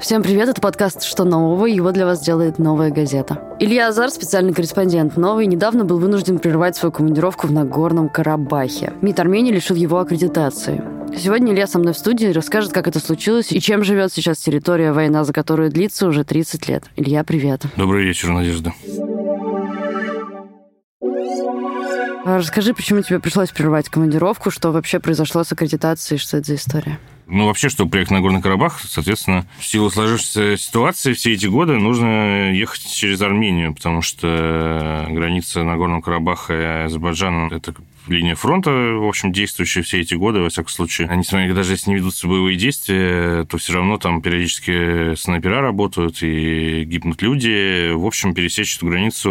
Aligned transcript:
Всем 0.00 0.22
привет, 0.22 0.48
это 0.48 0.62
подкаст 0.62 1.02
«Что 1.02 1.24
нового?» 1.24 1.66
Его 1.66 1.92
для 1.92 2.06
вас 2.06 2.20
делает 2.20 2.58
«Новая 2.58 2.90
газета». 2.90 3.38
Илья 3.60 3.88
Азар, 3.88 4.10
специальный 4.10 4.54
корреспондент 4.54 5.18
«Новый», 5.18 5.46
недавно 5.46 5.84
был 5.84 5.98
вынужден 5.98 6.38
прервать 6.38 6.74
свою 6.74 6.90
командировку 6.90 7.46
в 7.46 7.52
Нагорном 7.52 8.08
Карабахе. 8.08 8.94
МИД 9.02 9.20
Армении 9.20 9.52
лишил 9.52 9.76
его 9.76 9.98
аккредитации. 9.98 10.82
Сегодня 11.16 11.52
Илья 11.52 11.66
со 11.66 11.78
мной 11.78 11.92
в 11.92 11.98
студии 11.98 12.28
расскажет, 12.28 12.72
как 12.72 12.88
это 12.88 12.98
случилось 12.98 13.52
и 13.52 13.60
чем 13.60 13.84
живет 13.84 14.12
сейчас 14.12 14.38
территория, 14.38 14.92
война 14.92 15.22
за 15.24 15.32
которую 15.34 15.70
длится 15.70 16.06
уже 16.06 16.24
30 16.24 16.68
лет. 16.68 16.84
Илья, 16.96 17.22
привет. 17.22 17.62
Добрый 17.76 18.04
вечер, 18.04 18.30
Надежда. 18.30 18.72
Расскажи, 22.38 22.74
почему 22.74 23.02
тебе 23.02 23.20
пришлось 23.20 23.50
прервать 23.50 23.88
командировку, 23.88 24.50
что 24.50 24.72
вообще 24.72 25.00
произошло 25.00 25.44
с 25.44 25.52
аккредитацией, 25.52 26.18
что 26.18 26.36
это 26.38 26.48
за 26.48 26.54
история? 26.56 26.98
Ну, 27.26 27.46
вообще, 27.46 27.68
чтобы 27.68 27.92
приехать 27.92 28.10
на 28.10 28.20
Горный 28.20 28.42
Карабах, 28.42 28.80
соответственно, 28.84 29.46
в 29.60 29.64
силу 29.64 29.88
сложившейся 29.88 30.56
ситуации 30.56 31.12
все 31.12 31.32
эти 31.32 31.46
годы 31.46 31.74
нужно 31.74 32.52
ехать 32.52 32.84
через 32.92 33.20
Армению, 33.20 33.72
потому 33.72 34.02
что 34.02 35.06
граница 35.08 35.62
Нагорного 35.62 36.00
Карабаха 36.00 36.54
и 36.54 36.86
Азербайджана– 36.86 37.48
это 37.54 37.72
линия 38.10 38.34
фронта, 38.34 38.70
в 38.70 39.06
общем, 39.06 39.32
действующая 39.32 39.82
все 39.82 40.00
эти 40.00 40.14
годы, 40.14 40.40
во 40.40 40.48
всяком 40.48 40.68
случае. 40.70 41.08
Несмотря 41.14 41.48
на 41.48 41.54
даже 41.54 41.72
если 41.72 41.90
не 41.90 41.96
ведутся 41.96 42.28
боевые 42.28 42.56
действия, 42.56 43.44
то 43.44 43.58
все 43.58 43.74
равно 43.74 43.98
там 43.98 44.22
периодически 44.22 45.14
снайпера 45.14 45.60
работают 45.60 46.22
и 46.22 46.84
гибнут 46.84 47.22
люди. 47.22 47.92
В 47.92 48.06
общем, 48.06 48.34
пересечь 48.34 48.76
эту 48.76 48.86
границу 48.86 49.30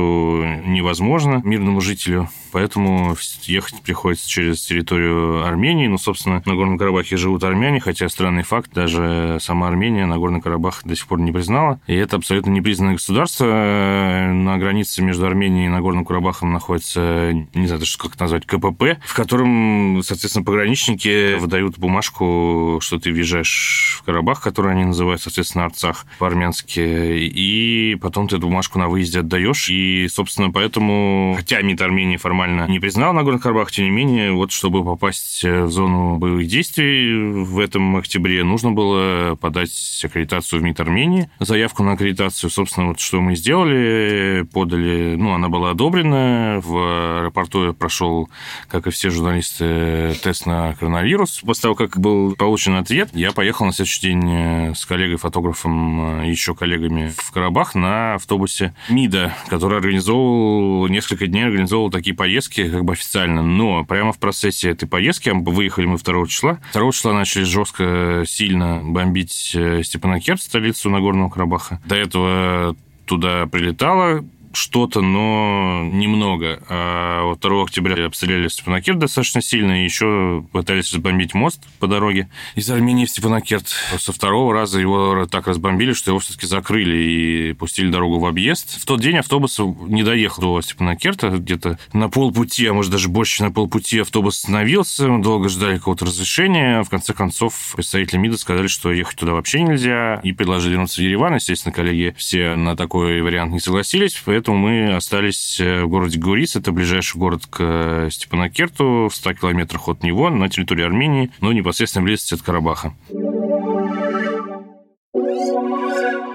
невозможно 0.65 1.41
мирному 1.43 1.81
жителю. 1.81 2.29
Поэтому 2.51 3.15
ехать 3.43 3.81
приходится 3.81 4.27
через 4.27 4.65
территорию 4.65 5.45
Армении. 5.45 5.87
Ну, 5.87 5.97
собственно, 5.97 6.41
на 6.45 6.55
Горном 6.55 6.77
Карабахе 6.77 7.15
живут 7.15 7.43
армяне, 7.43 7.79
хотя 7.79 8.09
странный 8.09 8.43
факт, 8.43 8.73
даже 8.73 9.37
сама 9.39 9.67
Армения 9.67 10.05
на 10.05 10.17
Горный 10.17 10.41
Карабах 10.41 10.81
до 10.83 10.95
сих 10.95 11.07
пор 11.07 11.19
не 11.19 11.31
признала. 11.31 11.79
И 11.87 11.93
это 11.93 12.15
абсолютно 12.15 12.49
непризнанное 12.49 12.95
государство. 12.95 13.45
На 13.45 14.57
границе 14.57 15.03
между 15.03 15.25
Арменией 15.25 15.67
и 15.67 15.69
Нагорным 15.69 16.05
Карабахом 16.05 16.51
находится, 16.51 17.33
не 17.53 17.67
знаю 17.67 17.79
даже 17.79 17.97
как 17.97 18.15
это 18.15 18.23
назвать, 18.23 18.45
КПП, 18.71 18.99
в 19.05 19.13
котором, 19.13 20.01
соответственно, 20.03 20.45
пограничники 20.45 21.35
выдают 21.35 21.77
бумажку, 21.77 22.79
что 22.81 22.99
ты 22.99 23.11
въезжаешь 23.11 23.97
в 23.99 24.05
Карабах, 24.05 24.41
который 24.41 24.71
они 24.73 24.85
называют, 24.85 25.21
соответственно, 25.21 25.65
Арцах 25.65 26.05
по-армянски, 26.17 26.79
и 26.79 27.95
потом 28.01 28.27
ты 28.27 28.37
эту 28.37 28.47
бумажку 28.47 28.79
на 28.79 28.87
выезде 28.87 29.19
отдаешь. 29.19 29.69
И, 29.69 30.07
собственно, 30.09 30.51
поэтому, 30.51 31.33
хотя 31.37 31.61
МИД 31.61 31.81
Армении 31.81 32.17
формально 32.17 32.67
не 32.67 32.79
признал 32.79 33.13
Нагорный 33.13 33.39
Карабах, 33.39 33.71
тем 33.71 33.85
не 33.85 33.91
менее, 33.91 34.31
вот 34.31 34.51
чтобы 34.51 34.83
попасть 34.83 35.43
в 35.43 35.69
зону 35.69 36.17
боевых 36.17 36.47
действий 36.47 37.43
в 37.43 37.59
этом 37.59 37.97
октябре, 37.97 38.43
нужно 38.43 38.71
было 38.71 39.35
подать 39.35 40.01
аккредитацию 40.03 40.61
в 40.61 40.63
МИД 40.63 40.79
Армении, 40.81 41.29
заявку 41.39 41.83
на 41.83 41.93
аккредитацию. 41.93 42.49
Собственно, 42.49 42.87
вот 42.89 42.99
что 42.99 43.21
мы 43.21 43.35
сделали, 43.35 44.47
подали, 44.53 45.15
ну, 45.17 45.33
она 45.33 45.49
была 45.49 45.71
одобрена, 45.71 46.61
в 46.63 47.19
аэропорту 47.19 47.73
прошел, 47.73 48.29
как 48.67 48.87
и 48.87 48.91
все 48.91 49.09
журналисты, 49.09 50.15
тест 50.21 50.45
на 50.45 50.73
коронавирус. 50.75 51.41
После 51.45 51.63
того, 51.63 51.75
как 51.75 51.99
был 51.99 52.35
получен 52.35 52.75
ответ, 52.75 53.09
я 53.13 53.31
поехал 53.31 53.65
на 53.65 53.73
следующий 53.73 54.01
день 54.01 54.75
с 54.75 54.85
коллегой-фотографом, 54.85 56.23
еще 56.23 56.55
коллегами 56.55 57.13
в 57.17 57.31
Карабах 57.31 57.75
на 57.75 58.15
автобусе 58.15 58.73
МИДа, 58.89 59.35
который 59.47 59.77
организовывал, 59.77 60.87
несколько 60.87 61.27
дней 61.27 61.45
организовывал 61.45 61.89
такие 61.91 62.15
поездки 62.15 62.69
как 62.69 62.83
бы 62.85 62.93
официально, 62.93 63.41
но 63.41 63.83
прямо 63.85 64.11
в 64.11 64.19
процессе 64.19 64.69
этой 64.71 64.87
поездки, 64.87 65.29
выехали 65.33 65.85
мы 65.85 65.97
2 65.97 66.27
числа, 66.27 66.59
2 66.73 66.91
числа 66.91 67.13
начали 67.13 67.43
жестко, 67.43 68.23
сильно 68.25 68.81
бомбить 68.83 69.51
э, 69.55 69.83
Степанакерт, 69.83 70.41
столицу 70.41 70.89
Нагорного 70.89 71.29
Карабаха. 71.29 71.81
До 71.85 71.95
этого 71.95 72.75
туда 73.05 73.47
прилетало 73.47 74.23
что-то, 74.53 75.01
но 75.01 75.83
немного. 75.91 76.61
А 76.69 77.23
вот 77.23 77.39
2 77.39 77.63
октября 77.63 78.05
обстреляли 78.05 78.47
Степанакерт 78.47 78.99
достаточно 78.99 79.41
сильно, 79.41 79.81
и 79.81 79.83
еще 79.83 80.45
пытались 80.51 80.93
разбомбить 80.93 81.33
мост 81.33 81.61
по 81.79 81.87
дороге 81.87 82.29
из 82.55 82.69
Армении 82.69 83.05
в 83.05 83.09
Степанакерт. 83.09 83.67
Со 83.97 84.11
второго 84.11 84.53
раза 84.53 84.79
его 84.79 85.25
так 85.25 85.47
разбомбили, 85.47 85.93
что 85.93 86.11
его 86.11 86.19
все-таки 86.19 86.47
закрыли 86.47 86.97
и 86.97 87.53
пустили 87.53 87.89
дорогу 87.89 88.19
в 88.19 88.25
объезд. 88.25 88.81
В 88.81 88.85
тот 88.85 89.01
день 89.01 89.17
автобус 89.17 89.59
не 89.59 90.03
доехал 90.03 90.41
до 90.41 90.61
Степанакерта, 90.61 91.29
где-то 91.29 91.77
на 91.93 92.09
полпути, 92.09 92.65
а 92.67 92.73
может 92.73 92.91
даже 92.91 93.09
больше 93.09 93.43
на 93.43 93.51
полпути 93.51 93.99
автобус 93.99 94.37
остановился, 94.37 95.07
мы 95.07 95.23
долго 95.23 95.49
ждали 95.49 95.77
какого-то 95.77 96.05
разрешения. 96.05 96.83
В 96.83 96.89
конце 96.89 97.13
концов, 97.13 97.73
представители 97.75 98.17
МИДа 98.17 98.37
сказали, 98.37 98.67
что 98.67 98.91
ехать 98.91 99.17
туда 99.17 99.33
вообще 99.33 99.61
нельзя, 99.61 100.19
и 100.23 100.31
предложили 100.31 100.73
вернуться 100.73 101.01
в 101.01 101.03
Ереван. 101.03 101.35
Естественно, 101.35 101.73
коллеги 101.73 102.15
все 102.17 102.55
на 102.55 102.75
такой 102.75 103.21
вариант 103.21 103.51
не 103.51 103.59
согласились, 103.59 104.13
поэтому 104.39 104.57
мы 104.57 104.95
остались 104.95 105.59
э, 105.59 105.83
в 105.83 105.89
городе 105.89 106.17
Гурис. 106.17 106.55
Это 106.55 106.71
ближайший 106.71 107.17
город 107.17 107.41
к 107.49 107.57
э, 107.59 108.09
Степанакерту, 108.09 109.09
в 109.11 109.13
100 109.13 109.33
километрах 109.33 109.89
от 109.89 110.01
него, 110.01 110.29
на 110.29 110.47
территории 110.47 110.85
Армении, 110.85 111.29
но 111.41 111.51
непосредственно 111.51 112.05
близости 112.05 112.35
от 112.35 112.41
Карабаха. 112.41 112.93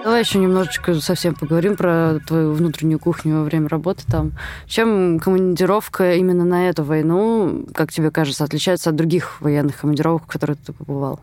Давай 0.05 0.21
еще 0.21 0.39
немножечко 0.39 1.01
совсем 1.01 1.35
поговорим 1.35 1.77
про 1.77 2.19
твою 2.27 2.53
внутреннюю 2.53 2.99
кухню 2.99 3.37
во 3.39 3.45
время 3.45 3.69
работы 3.69 4.03
там. 4.07 4.33
Чем 4.67 5.19
командировка 5.19 6.17
именно 6.17 6.45
на 6.45 6.69
эту 6.69 6.85
войну, 6.85 7.65
как 7.73 7.91
тебе 7.91 8.11
кажется, 8.11 8.45
отличается 8.45 8.91
от 8.91 8.97
других 8.97 9.41
военных 9.41 9.79
командировок, 9.79 10.25
в 10.25 10.27
которых 10.27 10.59
ты 10.59 10.75
побывал? 10.75 11.21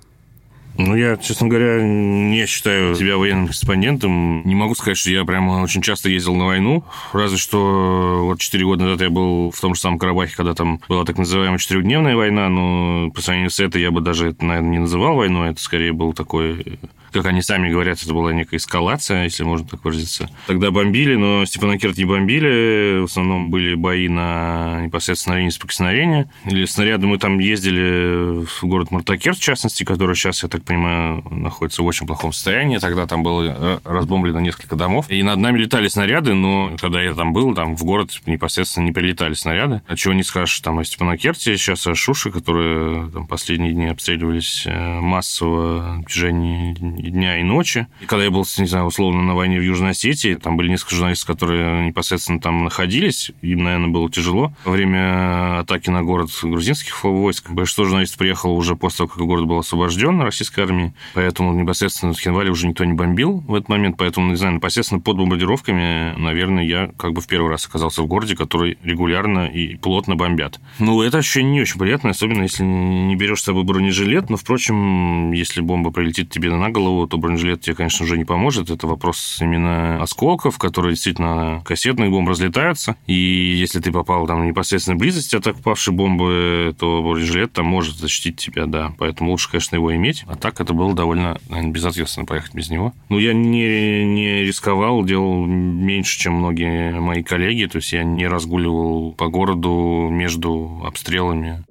Ну, 0.78 0.96
я, 0.96 1.18
честно 1.18 1.48
говоря, 1.48 1.82
не 1.82 2.46
считаю 2.46 2.96
себя 2.96 3.18
военным 3.18 3.48
корреспондентом. 3.48 4.44
Не 4.46 4.56
могу 4.56 4.76
сказать, 4.76 4.98
что 4.98 5.12
я 5.12 5.24
прямо 5.26 5.62
очень 5.62 5.82
часто 5.82 6.10
ездил 6.10 6.36
на 6.36 6.46
войну. 6.46 6.84
Разве 7.14 7.38
что 7.38 8.22
вот 8.26 8.40
4 8.40 8.66
года 8.66 8.86
назад 8.86 9.02
я 9.02 9.10
был 9.10 9.52
в 9.52 9.60
том 9.60 9.76
же 9.76 9.82
самом 9.82 10.00
Карабахе, 10.00 10.36
когда 10.36 10.54
там 10.54 10.80
была 10.88 11.06
так 11.06 11.18
называемая 11.18 11.60
четырехдневная 11.60 12.16
война, 12.16 12.50
но 12.50 13.12
по 13.12 13.22
сравнению 13.22 13.52
с 13.52 13.60
этой 13.60 13.82
я 13.82 13.92
бы 13.92 14.02
даже 14.02 14.30
это, 14.30 14.46
наверное, 14.46 14.72
не 14.72 14.80
называл 14.80 15.16
войной. 15.16 15.52
Это 15.52 15.62
скорее 15.62 15.94
был 15.94 16.14
такой 16.14 16.80
как 17.12 17.26
они 17.26 17.42
сами 17.42 17.70
говорят, 17.70 18.02
это 18.02 18.14
была 18.14 18.32
некая 18.32 18.58
эскалация, 18.58 19.26
если 19.26 19.44
можно 19.44 19.68
так 19.68 19.84
выразиться. 19.84 20.30
Тогда 20.48 20.72
бомбили, 20.72 21.16
но 21.16 21.46
Степанакерт 21.46 21.98
не 21.98 22.06
бомбили. 22.06 23.02
В 23.02 23.06
основном 23.06 23.50
были 23.50 23.76
бои 23.76 24.08
на 24.08 24.82
непосредственно 24.86 25.36
линии 25.36 25.50
соприкосновения. 25.50 26.30
Или 26.46 26.66
снаряды 26.66 27.08
мы 27.08 27.18
там 27.18 27.40
ездили 27.40 28.46
в 28.46 28.64
город 28.64 28.92
Мартакерт, 28.92 29.38
в 29.38 29.44
частности, 29.44 29.84
который 29.84 30.16
сейчас, 30.16 30.44
я 30.44 30.50
так 30.50 30.61
понимаю, 30.62 31.24
находится 31.30 31.84
в 31.84 31.86
очень 31.86 32.08
плохом 32.08 32.34
состоянии. 32.34 32.78
Тогда 32.78 33.08
там 33.08 33.24
было 33.24 33.44
э, 33.44 33.80
разбомблено 33.84 34.40
несколько 34.40 34.76
домов. 34.76 35.06
И 35.10 35.22
над 35.24 35.40
нами 35.40 35.60
летали 35.60 35.88
снаряды, 35.88 36.34
но 36.34 36.76
когда 36.80 37.02
я 37.02 37.14
там 37.14 37.34
был, 37.34 37.54
там 37.54 37.76
в 37.76 37.84
город 37.84 38.12
непосредственно 38.26 38.86
не 38.86 38.92
прилетали 38.92 39.34
снаряды. 39.34 39.82
А 39.88 39.96
чего 39.96 40.14
не 40.14 40.24
скажешь 40.24 40.60
там 40.60 40.80
о 40.80 40.84
Степанакерте, 40.84 41.58
сейчас 41.58 41.86
о 41.88 41.96
Шуше, 41.96 42.32
которые 42.32 43.10
там 43.10 43.28
последние 43.28 43.74
дни 43.74 43.88
обстреливались 43.88 44.64
э, 44.66 45.00
массово 45.00 46.02
в 46.02 46.06
течение 46.06 46.74
дня, 46.74 47.40
и 47.40 47.44
ночи. 47.44 47.88
И 48.02 48.06
когда 48.06 48.24
я 48.24 48.32
был, 48.32 48.46
не 48.58 48.68
знаю, 48.68 48.86
условно 48.86 49.22
на 49.24 49.36
войне 49.36 49.60
в 49.60 49.64
Южной 49.64 49.92
Осетии, 49.92 50.36
там 50.36 50.58
были 50.58 50.70
несколько 50.70 50.96
журналистов, 50.96 51.28
которые 51.28 51.88
непосредственно 51.88 52.40
там 52.40 52.64
находились. 52.64 53.32
Им, 53.42 53.64
наверное, 53.64 53.90
было 53.90 54.10
тяжело. 54.10 54.54
Во 54.66 54.72
время 54.72 55.60
атаки 55.60 55.90
на 55.90 56.04
город 56.04 56.30
грузинских 56.42 57.04
войск 57.04 57.50
большинство 57.50 57.86
журналистов 57.86 58.18
приехало 58.18 58.54
уже 58.54 58.76
после 58.76 58.98
того, 59.00 59.10
как 59.10 59.26
город 59.26 59.46
был 59.46 59.60
освобожден 59.60 60.22
российской 60.52 60.62
армией. 60.62 60.94
Поэтому 61.14 61.54
непосредственно 61.54 62.14
в 62.14 62.20
Хинвале 62.20 62.52
уже 62.52 62.68
никто 62.68 62.84
не 62.86 62.94
бомбил 62.94 63.44
в 63.48 63.56
этот 63.56 63.70
момент. 63.70 63.98
Поэтому, 63.98 64.30
не 64.30 64.36
знаю, 64.36 64.56
непосредственно 64.56 65.02
под 65.02 65.18
бомбардировками, 65.18 66.18
наверное, 66.18 66.64
я 66.64 66.90
как 66.98 67.14
бы 67.14 67.22
в 67.22 67.28
первый 67.28 67.50
раз 67.50 67.66
оказался 67.66 68.02
в 68.02 68.08
городе, 68.08 68.36
который 68.36 68.78
регулярно 68.84 69.48
и 69.48 69.76
плотно 69.76 70.16
бомбят. 70.16 70.60
Ну, 70.80 71.02
это 71.02 71.20
ощущение 71.20 71.54
не 71.54 71.62
очень 71.62 71.80
приятное, 71.80 72.12
особенно 72.12 72.44
если 72.44 72.64
не 72.64 73.16
берешь 73.16 73.42
с 73.42 73.46
собой 73.46 73.64
бронежилет. 73.64 74.30
Но, 74.30 74.38
впрочем, 74.38 75.32
если 75.32 75.62
бомба 75.62 75.92
прилетит 75.92 76.30
тебе 76.30 76.52
на 76.52 76.70
голову, 76.70 77.08
то 77.08 77.18
бронежилет 77.18 77.62
тебе, 77.62 77.76
конечно, 77.76 78.06
уже 78.06 78.18
не 78.18 78.26
поможет. 78.26 78.70
Это 78.70 78.88
вопрос 78.88 79.40
именно 79.42 80.02
осколков, 80.02 80.58
которые 80.58 80.94
действительно 80.94 81.62
кассетных 81.66 82.10
бомб 82.10 82.30
разлетаются. 82.30 82.96
И 83.08 83.14
если 83.14 83.80
ты 83.80 83.92
попал 83.92 84.28
там 84.28 84.46
непосредственно 84.46 84.98
в 84.98 85.00
близость 85.00 85.34
от 85.34 85.48
упавшей 85.48 85.94
бомбы, 85.94 86.76
то 86.78 87.02
бронежилет 87.02 87.54
там 87.54 87.66
может 87.66 87.96
защитить 87.98 88.38
тебя, 88.38 88.66
да. 88.66 88.94
Поэтому 88.98 89.32
лучше, 89.32 89.50
конечно, 89.50 89.76
его 89.76 89.96
иметь. 89.96 90.24
А 90.28 90.36
так 90.42 90.60
это 90.60 90.74
было 90.74 90.94
довольно, 90.94 91.38
наверное, 91.48 91.72
безответственно 91.72 92.26
поехать 92.26 92.54
без 92.54 92.70
него. 92.70 92.94
Но 93.10 93.20
я 93.20 93.34
не, 93.34 94.06
не 94.06 94.44
рисковал, 94.44 95.06
делал 95.06 95.46
меньше, 95.46 96.20
чем 96.20 96.36
многие 96.36 97.00
мои 97.00 97.24
коллеги. 97.24 97.68
То 97.68 97.78
есть 97.78 97.94
я 97.94 98.04
не 98.04 98.28
разгуливал 98.28 99.14
по 99.14 99.28
городу 99.28 100.10
между 100.10 100.82
обстрелами. 100.84 101.64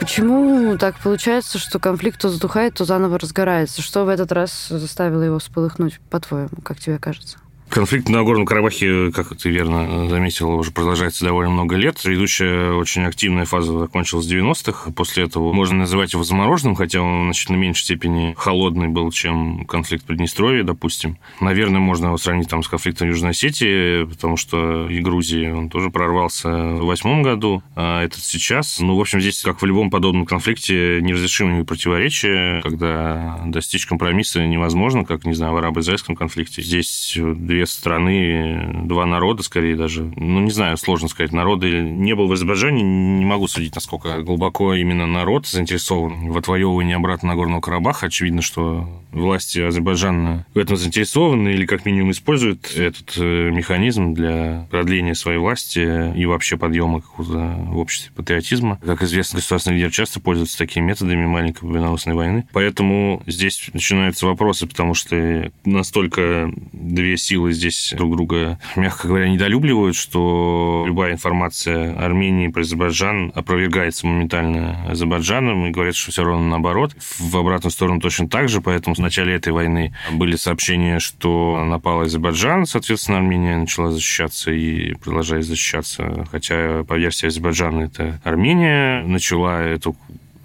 Почему 0.00 0.76
так 0.78 0.98
получается, 0.98 1.58
что 1.58 1.78
конфликт 1.78 2.20
то 2.20 2.28
затухает, 2.28 2.74
то 2.74 2.84
заново 2.84 3.18
разгорается? 3.18 3.82
Что 3.82 4.04
в 4.04 4.08
этот 4.08 4.32
раз 4.32 4.68
заставило 4.68 5.22
его 5.22 5.38
вспыхнуть, 5.38 6.00
по-твоему, 6.10 6.50
как 6.64 6.78
тебе 6.80 6.98
кажется? 6.98 7.38
Конфликт 7.72 8.10
на 8.10 8.22
Горном 8.22 8.44
Карабахе, 8.44 9.10
как 9.12 9.34
ты 9.34 9.48
верно 9.48 10.06
заметил, 10.06 10.50
уже 10.50 10.72
продолжается 10.72 11.24
довольно 11.24 11.52
много 11.52 11.76
лет. 11.76 11.98
Предыдущая 12.02 12.74
очень 12.74 13.02
активная 13.04 13.46
фаза 13.46 13.78
закончилась 13.78 14.26
в 14.26 14.30
90-х. 14.30 14.92
После 14.92 15.24
этого 15.24 15.54
можно 15.54 15.78
называть 15.78 16.12
его 16.12 16.22
замороженным, 16.22 16.74
хотя 16.74 17.00
он 17.00 17.22
в 17.22 17.24
значительно 17.24 17.56
меньшей 17.56 17.84
степени 17.84 18.34
холодный 18.36 18.88
был, 18.88 19.10
чем 19.10 19.64
конфликт 19.64 20.04
Приднестровья, 20.04 20.64
допустим. 20.64 21.16
Наверное, 21.40 21.80
можно 21.80 22.08
его 22.08 22.18
сравнить 22.18 22.50
там 22.50 22.62
с 22.62 22.68
конфликтом 22.68 23.08
Южной 23.08 23.30
Осетии, 23.30 24.04
потому 24.04 24.36
что 24.36 24.86
и 24.90 25.00
Грузии 25.00 25.48
он 25.50 25.70
тоже 25.70 25.88
прорвался 25.88 26.50
в 26.50 26.84
восьмом 26.84 27.22
году, 27.22 27.62
а 27.74 28.04
этот 28.04 28.22
сейчас. 28.22 28.80
Ну, 28.80 28.96
в 28.96 29.00
общем, 29.00 29.18
здесь, 29.22 29.40
как 29.40 29.62
в 29.62 29.64
любом 29.64 29.88
подобном 29.88 30.26
конфликте, 30.26 31.00
неразрешимые 31.00 31.64
противоречия, 31.64 32.60
когда 32.60 33.40
достичь 33.46 33.86
компромисса 33.86 34.46
невозможно, 34.46 35.06
как, 35.06 35.24
не 35.24 35.32
знаю, 35.32 35.54
в 35.54 35.56
арабо-израильском 35.56 36.16
конфликте. 36.16 36.60
Здесь 36.60 37.16
две 37.16 37.61
страны, 37.66 38.84
два 38.84 39.06
народа, 39.06 39.42
скорее 39.42 39.76
даже. 39.76 40.02
Ну, 40.16 40.40
не 40.40 40.50
знаю, 40.50 40.76
сложно 40.76 41.08
сказать, 41.08 41.32
народы. 41.32 41.82
Не 41.82 42.14
был 42.14 42.28
в 42.28 42.32
Азербайджане, 42.32 42.82
не 42.82 43.24
могу 43.24 43.48
судить, 43.48 43.74
насколько 43.74 44.22
глубоко 44.22 44.74
именно 44.74 45.06
народ 45.06 45.46
заинтересован 45.46 46.30
в 46.30 46.36
отвоевывании 46.36 46.94
обратно 46.94 47.28
Нагорного 47.28 47.60
Карабаха. 47.60 48.06
Очевидно, 48.06 48.42
что 48.42 48.88
власти 49.12 49.60
Азербайджана 49.60 50.46
в 50.54 50.58
этом 50.58 50.76
заинтересованы 50.76 51.50
или 51.50 51.66
как 51.66 51.84
минимум 51.84 52.10
используют 52.10 52.74
этот 52.76 53.14
э, 53.16 53.50
механизм 53.50 54.14
для 54.14 54.66
продления 54.70 55.14
своей 55.14 55.38
власти 55.38 56.12
и 56.16 56.26
вообще 56.26 56.56
подъема 56.56 57.00
какого-то 57.00 57.56
в 57.68 57.78
обществе 57.78 58.12
патриотизма. 58.14 58.78
Как 58.84 59.02
известно, 59.02 59.38
государственный 59.38 59.76
лидер 59.76 59.90
часто 59.90 60.20
пользуется 60.20 60.58
такими 60.58 60.86
методами 60.86 61.26
маленькой 61.26 61.60
победоносной 61.60 62.14
войны. 62.14 62.46
Поэтому 62.52 63.22
здесь 63.26 63.70
начинаются 63.72 64.26
вопросы, 64.26 64.66
потому 64.66 64.94
что 64.94 65.50
настолько 65.64 66.52
две 66.72 67.16
силы 67.16 67.51
здесь 67.52 67.94
друг 67.96 68.16
друга, 68.16 68.58
мягко 68.76 69.08
говоря, 69.08 69.28
недолюбливают, 69.28 69.96
что 69.96 70.84
любая 70.86 71.12
информация 71.12 71.94
Армении 71.98 72.48
про 72.48 72.60
Азербайджан 72.60 73.32
опровергается 73.34 74.06
моментально 74.06 74.84
Азербайджаном 74.88 75.66
и 75.66 75.70
говорят, 75.70 75.94
что 75.94 76.10
все 76.10 76.24
равно 76.24 76.46
наоборот. 76.46 76.94
В 77.18 77.36
обратную 77.36 77.70
сторону 77.70 78.00
точно 78.00 78.28
так 78.28 78.48
же, 78.48 78.60
поэтому 78.60 78.94
в 78.94 78.98
начале 78.98 79.34
этой 79.34 79.52
войны 79.52 79.94
были 80.12 80.36
сообщения, 80.36 80.98
что 80.98 81.64
напал 81.64 82.02
Азербайджан, 82.02 82.66
соответственно, 82.66 83.18
Армения 83.18 83.56
начала 83.56 83.90
защищаться 83.90 84.50
и 84.52 84.94
продолжает 84.94 85.44
защищаться, 85.44 86.26
хотя 86.30 86.84
по 86.84 86.94
версии 86.94 87.26
Азербайджана 87.26 87.82
это 87.82 88.20
Армения 88.24 89.02
начала 89.02 89.62
эту 89.62 89.96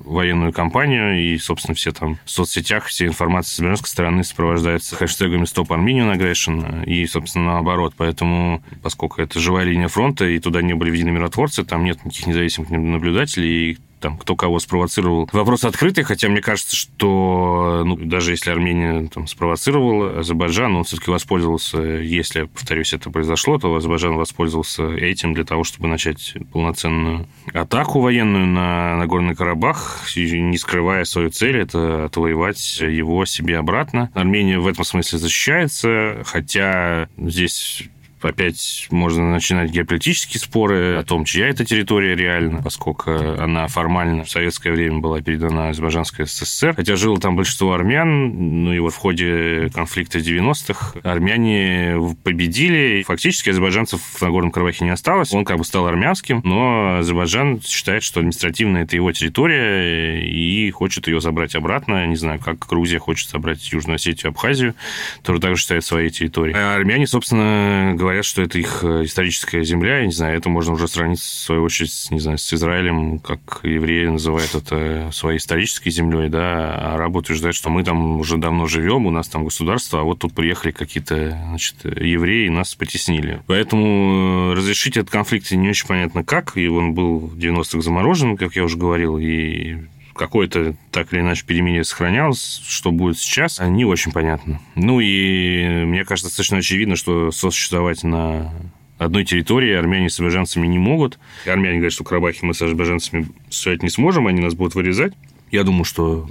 военную 0.07 0.53
кампанию, 0.53 1.21
и, 1.21 1.37
собственно, 1.37 1.75
все 1.75 1.91
там 1.91 2.17
в 2.25 2.29
соцсетях, 2.29 2.85
все 2.85 3.05
информация 3.05 3.55
с 3.55 3.59
армянской 3.59 3.89
стороны 3.89 4.23
сопровождается 4.23 4.95
хэштегами 4.95 5.43
«Stop 5.43 5.67
Armenian 5.67 6.15
Aggression» 6.15 6.85
и, 6.85 7.05
собственно, 7.05 7.45
наоборот. 7.53 7.93
Поэтому, 7.97 8.63
поскольку 8.81 9.21
это 9.21 9.39
живая 9.39 9.65
линия 9.65 9.87
фронта, 9.87 10.25
и 10.25 10.39
туда 10.39 10.61
не 10.61 10.73
были 10.73 10.89
введены 10.89 11.11
миротворцы, 11.11 11.63
там 11.63 11.83
нет 11.83 12.03
никаких 12.03 12.27
независимых 12.27 12.69
наблюдателей, 12.69 13.71
и 13.71 13.77
там, 13.99 14.17
кто 14.17 14.35
кого 14.35 14.59
спровоцировал. 14.59 15.29
Вопрос 15.31 15.63
открытый, 15.63 16.03
хотя 16.03 16.29
мне 16.29 16.41
кажется, 16.41 16.75
что 16.75 17.83
ну, 17.85 17.97
даже 17.97 18.31
если 18.31 18.51
Армения 18.51 19.07
там, 19.07 19.27
спровоцировала 19.27 20.19
Азербайджан, 20.19 20.75
он 20.75 20.83
все-таки 20.83 21.11
воспользовался, 21.11 21.81
если, 21.81 22.43
повторюсь, 22.43 22.93
это 22.93 23.09
произошло, 23.09 23.57
то 23.57 23.73
Азербайджан 23.75 24.15
воспользовался 24.15 24.91
этим 24.93 25.33
для 25.33 25.43
того, 25.43 25.63
чтобы 25.63 25.87
начать 25.87 26.33
полноценную 26.51 27.27
атаку 27.53 27.99
военную 27.99 28.47
на 28.47 28.95
Нагорный 28.97 29.35
Карабах, 29.35 30.01
не 30.15 30.57
скрывая 30.57 31.03
свою 31.03 31.29
цель, 31.29 31.57
это 31.57 32.05
отвоевать 32.05 32.79
его 32.79 33.25
себе 33.25 33.57
обратно. 33.57 34.09
Армения 34.13 34.59
в 34.59 34.67
этом 34.67 34.83
смысле 34.83 35.19
защищается, 35.19 36.21
хотя 36.25 37.09
здесь 37.17 37.83
опять 38.21 38.87
можно 38.91 39.31
начинать 39.31 39.71
геополитические 39.71 40.41
споры 40.41 40.95
о 40.97 41.03
том, 41.03 41.25
чья 41.25 41.47
это 41.47 41.65
территория 41.65 42.15
реально, 42.15 42.61
поскольку 42.61 43.11
она 43.11 43.67
формально 43.67 44.23
в 44.23 44.29
советское 44.29 44.71
время 44.71 44.99
была 44.99 45.21
передана 45.21 45.69
Азербайджанской 45.69 46.25
СССР. 46.25 46.73
Хотя 46.75 46.95
жило 46.95 47.19
там 47.19 47.35
большинство 47.35 47.73
армян, 47.73 48.63
ну 48.63 48.73
и 48.73 48.79
вот 48.79 48.93
в 48.93 48.97
ходе 48.97 49.69
конфликта 49.73 50.19
90-х 50.19 50.99
армяне 51.03 52.15
победили. 52.23 53.03
Фактически 53.03 53.49
азербайджанцев 53.49 54.01
в 54.01 54.21
Нагорном 54.21 54.51
Карабахе 54.51 54.85
не 54.85 54.91
осталось. 54.91 55.33
Он 55.33 55.45
как 55.45 55.57
бы 55.57 55.63
стал 55.63 55.87
армянским, 55.87 56.41
но 56.43 56.97
Азербайджан 56.99 57.61
считает, 57.61 58.03
что 58.03 58.19
административно 58.19 58.79
это 58.79 58.95
его 58.95 59.11
территория 59.11 60.21
и 60.21 60.69
хочет 60.71 61.07
ее 61.07 61.21
забрать 61.21 61.55
обратно. 61.55 62.07
Не 62.07 62.15
знаю, 62.15 62.39
как 62.39 62.59
Грузия 62.67 62.99
хочет 62.99 63.29
забрать 63.29 63.71
Южную 63.71 63.95
Осетию, 63.95 64.29
Абхазию, 64.29 64.75
тоже 65.23 65.39
также 65.39 65.61
считает 65.61 65.83
своей 65.83 66.09
территорией. 66.09 66.57
А 66.57 66.75
армяне, 66.75 67.07
собственно, 67.07 67.93
говорят, 67.95 68.06
что 68.23 68.41
это 68.41 68.57
их 68.59 68.83
э, 68.83 69.03
историческая 69.05 69.63
земля. 69.63 69.99
Я 69.99 70.05
не 70.05 70.11
знаю, 70.11 70.37
это 70.37 70.49
можно 70.49 70.73
уже 70.73 70.87
сравнить, 70.87 71.19
в 71.19 71.23
свою 71.23 71.63
очередь, 71.63 72.07
не 72.11 72.19
знаю, 72.19 72.37
с 72.37 72.53
Израилем, 72.53 73.19
как 73.19 73.61
евреи 73.63 74.07
называют 74.07 74.53
это 74.55 75.09
своей 75.11 75.37
исторической 75.37 75.89
землей, 75.89 76.29
да, 76.29 76.75
а 76.75 76.95
арабы 76.95 77.19
утверждают, 77.19 77.55
что 77.55 77.69
мы 77.69 77.83
там 77.83 78.19
уже 78.19 78.37
давно 78.37 78.67
живем, 78.67 79.05
у 79.05 79.11
нас 79.11 79.27
там 79.27 79.43
государство, 79.43 80.01
а 80.01 80.03
вот 80.03 80.19
тут 80.19 80.33
приехали 80.33 80.71
какие-то, 80.71 81.37
значит, 81.49 81.75
евреи 81.83 82.49
нас 82.49 82.75
потеснили. 82.75 83.41
Поэтому 83.47 84.51
э, 84.51 84.53
разрешить 84.55 84.97
этот 84.97 85.11
конфликт 85.11 85.51
не 85.51 85.69
очень 85.69 85.87
понятно 85.87 86.23
как, 86.23 86.57
и 86.57 86.67
он 86.67 86.93
был 86.93 87.19
в 87.19 87.37
90-х 87.37 87.81
заморожен, 87.81 88.37
как 88.37 88.55
я 88.55 88.63
уже 88.63 88.77
говорил, 88.77 89.17
и 89.17 89.77
какое-то 90.17 90.75
так 90.91 91.13
или 91.13 91.21
иначе 91.21 91.45
перемирие 91.45 91.83
сохранялось. 91.83 92.61
Что 92.67 92.91
будет 92.91 93.17
сейчас, 93.17 93.59
не 93.61 93.85
очень 93.85 94.11
понятно. 94.11 94.59
Ну 94.75 94.99
и 94.99 95.85
мне 95.85 96.03
кажется, 96.03 96.29
достаточно 96.29 96.57
очевидно, 96.57 96.95
что 96.95 97.31
сосуществовать 97.31 98.03
на 98.03 98.51
одной 98.97 99.23
территории 99.25 99.73
армяне 99.73 100.09
с 100.09 100.15
азербайджанцами 100.15 100.67
не 100.67 100.79
могут. 100.79 101.19
Армяне 101.45 101.75
говорят, 101.77 101.93
что 101.93 102.03
в 102.03 102.07
мы 102.41 102.53
с 102.53 102.61
азербайджанцами 102.61 103.27
существовать 103.49 103.83
не 103.83 103.89
сможем, 103.89 104.27
они 104.27 104.41
нас 104.41 104.55
будут 104.55 104.75
вырезать. 104.75 105.13
Я 105.51 105.63
думаю, 105.63 105.85
что 105.85 106.29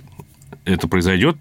это 0.65 0.88
произойдет. 0.88 1.37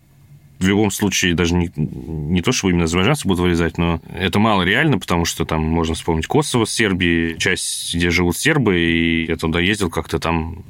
В 0.59 0.67
любом 0.67 0.89
случае, 0.89 1.33
даже 1.33 1.53
не, 1.53 1.69
не 1.75 2.41
то, 2.41 2.53
что 2.53 2.69
именно 2.69 2.85
азербайджанцы 2.85 3.27
будут 3.27 3.41
вырезать, 3.41 3.77
но 3.77 3.99
это 4.13 4.39
мало 4.39 4.61
реально, 4.61 4.97
потому 4.99 5.25
что 5.25 5.43
там 5.43 5.61
можно 5.63 5.95
вспомнить 5.95 6.27
Косово 6.27 6.63
с 6.63 6.71
Сербией, 6.71 7.37
часть, 7.37 7.93
где 7.93 8.09
живут 8.09 8.37
сербы, 8.37 8.79
и 8.79 9.25
я 9.25 9.35
туда 9.35 9.59
ездил 9.59 9.89
как-то 9.89 10.17
там 10.17 10.63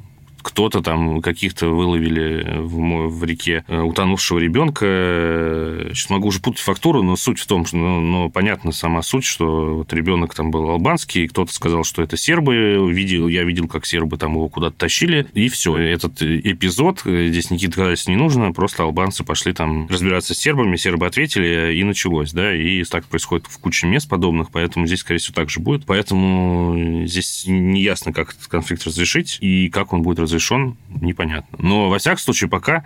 кто-то 0.46 0.80
там 0.80 1.20
каких-то 1.22 1.66
выловили 1.66 2.60
в, 2.60 3.08
в 3.08 3.24
реке 3.24 3.64
э, 3.66 3.80
утонувшего 3.80 4.38
ребенка. 4.38 5.90
Сейчас 5.92 6.08
могу 6.08 6.28
уже 6.28 6.38
путать 6.38 6.60
фактуру, 6.60 7.02
но 7.02 7.16
суть 7.16 7.40
в 7.40 7.46
том, 7.48 7.66
что, 7.66 7.76
ну, 7.76 8.00
ну, 8.00 8.30
понятно 8.30 8.70
сама 8.70 9.02
суть, 9.02 9.24
что 9.24 9.78
вот 9.78 9.92
ребенок 9.92 10.36
там 10.36 10.52
был 10.52 10.70
албанский, 10.70 11.26
кто-то 11.26 11.52
сказал, 11.52 11.82
что 11.82 12.00
это 12.00 12.16
сербы, 12.16 12.92
видел, 12.92 13.26
я 13.26 13.42
видел, 13.42 13.66
как 13.66 13.86
сербы 13.86 14.18
там 14.18 14.34
его 14.34 14.48
куда-то 14.48 14.76
тащили, 14.76 15.26
и 15.34 15.48
все. 15.48 15.76
Этот 15.76 16.22
эпизод, 16.22 17.02
э, 17.06 17.26
здесь 17.26 17.50
Никита 17.50 17.78
Кадальс 17.78 18.06
не 18.06 18.16
нужно, 18.16 18.52
просто 18.52 18.84
албанцы 18.84 19.24
пошли 19.24 19.52
там 19.52 19.88
разбираться 19.88 20.32
с 20.32 20.38
сербами, 20.38 20.76
сербы 20.76 21.06
ответили, 21.06 21.74
и 21.74 21.82
началось, 21.82 22.32
да, 22.32 22.54
и 22.54 22.84
так 22.84 23.04
происходит 23.06 23.46
в 23.48 23.58
куче 23.58 23.88
мест 23.88 24.08
подобных, 24.08 24.52
поэтому 24.52 24.86
здесь, 24.86 25.00
скорее 25.00 25.18
всего, 25.18 25.34
так 25.34 25.50
же 25.50 25.58
будет. 25.58 25.86
Поэтому 25.86 27.04
здесь 27.04 27.46
не 27.48 27.82
ясно, 27.82 28.12
как 28.12 28.30
этот 28.30 28.46
конфликт 28.46 28.86
разрешить 28.86 29.38
и 29.40 29.68
как 29.70 29.92
он 29.92 30.02
будет 30.02 30.20
разрешен 30.20 30.35
разрешен, 30.36 30.76
непонятно. 31.00 31.58
Но, 31.60 31.88
во 31.88 31.98
всяком 31.98 32.18
случае, 32.18 32.48
пока 32.48 32.84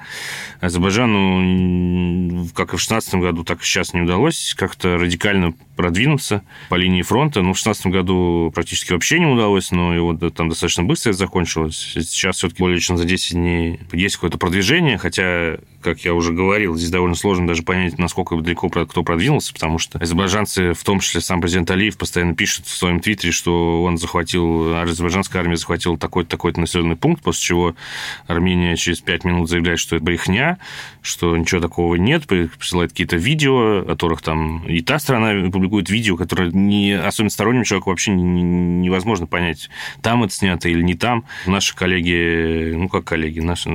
Азербайджану, 0.61 2.47
как 2.55 2.69
и 2.69 2.77
в 2.77 2.81
2016 2.81 3.15
году, 3.17 3.45
так 3.45 3.61
и 3.61 3.65
сейчас 3.65 3.93
не 3.93 4.03
удалось 4.03 4.55
как-то 4.57 4.97
радикально 4.97 5.53
продвинуться 5.77 6.43
по 6.69 6.75
линии 6.75 7.03
фронта. 7.03 7.41
Ну, 7.41 7.55
в 7.55 7.57
2016 7.57 7.87
году 7.87 8.53
практически 8.55 8.93
вообще 8.93 9.19
не 9.19 9.27
удалось, 9.27 9.71
но 9.71 9.95
его 9.95 10.15
там 10.31 10.49
достаточно 10.49 10.85
быстро 10.85 11.11
это 11.11 11.19
закончилось. 11.19 11.93
Сейчас 11.95 12.37
все-таки 12.37 12.63
более 12.63 12.81
чем 12.81 12.97
за 12.97 13.05
10 13.05 13.33
дней 13.33 13.81
есть 13.93 14.17
какое-то 14.17 14.39
продвижение, 14.39 14.99
хотя, 14.99 15.57
как 15.81 16.01
я 16.01 16.15
уже 16.15 16.33
говорил, 16.33 16.77
здесь 16.77 16.91
довольно 16.91 17.15
сложно 17.17 17.47
даже 17.47 17.63
понять, 17.63 17.99
насколько 17.99 18.37
далеко 18.37 18.69
кто 18.69 19.03
продвинулся, 19.03 19.53
потому 19.53 19.79
что 19.79 19.99
азербайджанцы, 19.99 20.75
в 20.75 20.85
том 20.85 21.01
числе 21.01 21.21
сам 21.21 21.41
президент 21.41 21.71
Алиев, 21.71 21.97
постоянно 21.97 22.35
пишет 22.35 22.67
в 22.67 22.77
своем 22.77 23.01
твиттере, 23.01 23.33
что 23.33 23.83
он 23.83 23.97
захватил, 23.97 24.77
азербайджанская 24.77 25.43
армия 25.43 25.57
захватила 25.57 25.97
такой-то, 25.97 26.31
такой-то 26.31 26.61
населенный 26.61 26.97
пункт, 26.97 27.23
после 27.23 27.40
чего 27.41 27.75
Армения 28.27 28.77
через 28.77 29.01
5 29.01 29.25
минут 29.25 29.49
заявляет, 29.49 29.79
что 29.79 29.97
это 29.97 30.05
брехня, 30.05 30.59
что 31.03 31.37
ничего 31.37 31.61
такого 31.61 31.97
нет, 31.97 32.27
присылает 32.27 32.91
какие-то 32.91 33.17
видео, 33.17 33.85
которых 33.85 34.23
там 34.23 34.67
и 34.67 34.81
та 34.81 34.99
страна 34.99 35.51
публикует 35.51 35.91
видео, 35.91 36.17
которое 36.17 36.51
не, 36.51 36.93
особенно 36.93 37.31
сторонним 37.31 37.65
человеку 37.65 37.91
вообще 37.91 38.13
невозможно 38.13 39.27
понять, 39.27 39.71
там 40.03 40.25
это 40.25 40.33
снято 40.33 40.69
или 40.69 40.83
не 40.83 40.95
там. 40.95 41.25
Наши 41.47 41.75
коллеги, 41.75 42.73
ну 42.75 42.89
как 42.89 43.05
коллеги, 43.05 43.41
наши 43.41 43.71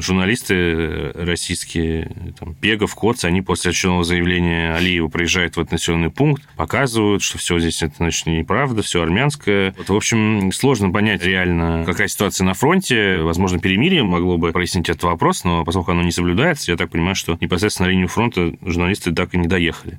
журналисты 0.00 1.12
российские, 1.14 2.10
там, 2.38 2.54
Пегов, 2.54 2.94
Коц, 2.94 3.24
они 3.24 3.42
после 3.42 3.70
очередного 3.70 4.04
заявления 4.04 4.74
Алиева 4.74 5.08
приезжают 5.08 5.56
в 5.56 5.60
этот 5.60 5.72
населенный 5.72 6.10
пункт, 6.10 6.42
показывают, 6.56 7.22
что 7.22 7.38
все 7.38 7.58
здесь 7.58 7.82
это, 7.82 7.94
значит, 7.98 8.26
неправда, 8.26 8.82
все 8.82 9.02
армянское. 9.02 9.74
Вот, 9.76 9.88
в 9.88 9.94
общем, 9.94 10.52
сложно 10.52 10.90
понять 10.90 11.24
реально, 11.24 11.84
какая 11.86 12.08
ситуация 12.08 12.44
на 12.44 12.54
фронте. 12.54 13.09
Возможно, 13.18 13.58
перемирие 13.58 14.02
могло 14.02 14.38
бы 14.38 14.52
прояснить 14.52 14.88
этот 14.88 15.04
вопрос, 15.04 15.44
но 15.44 15.64
поскольку 15.64 15.92
оно 15.92 16.02
не 16.02 16.12
соблюдается, 16.12 16.70
я 16.70 16.76
так 16.76 16.90
понимаю, 16.90 17.14
что 17.14 17.38
непосредственно 17.40 17.88
на 17.88 17.92
линию 17.92 18.08
фронта 18.08 18.52
журналисты 18.62 19.12
так 19.12 19.34
и 19.34 19.38
не 19.38 19.46
доехали. 19.46 19.98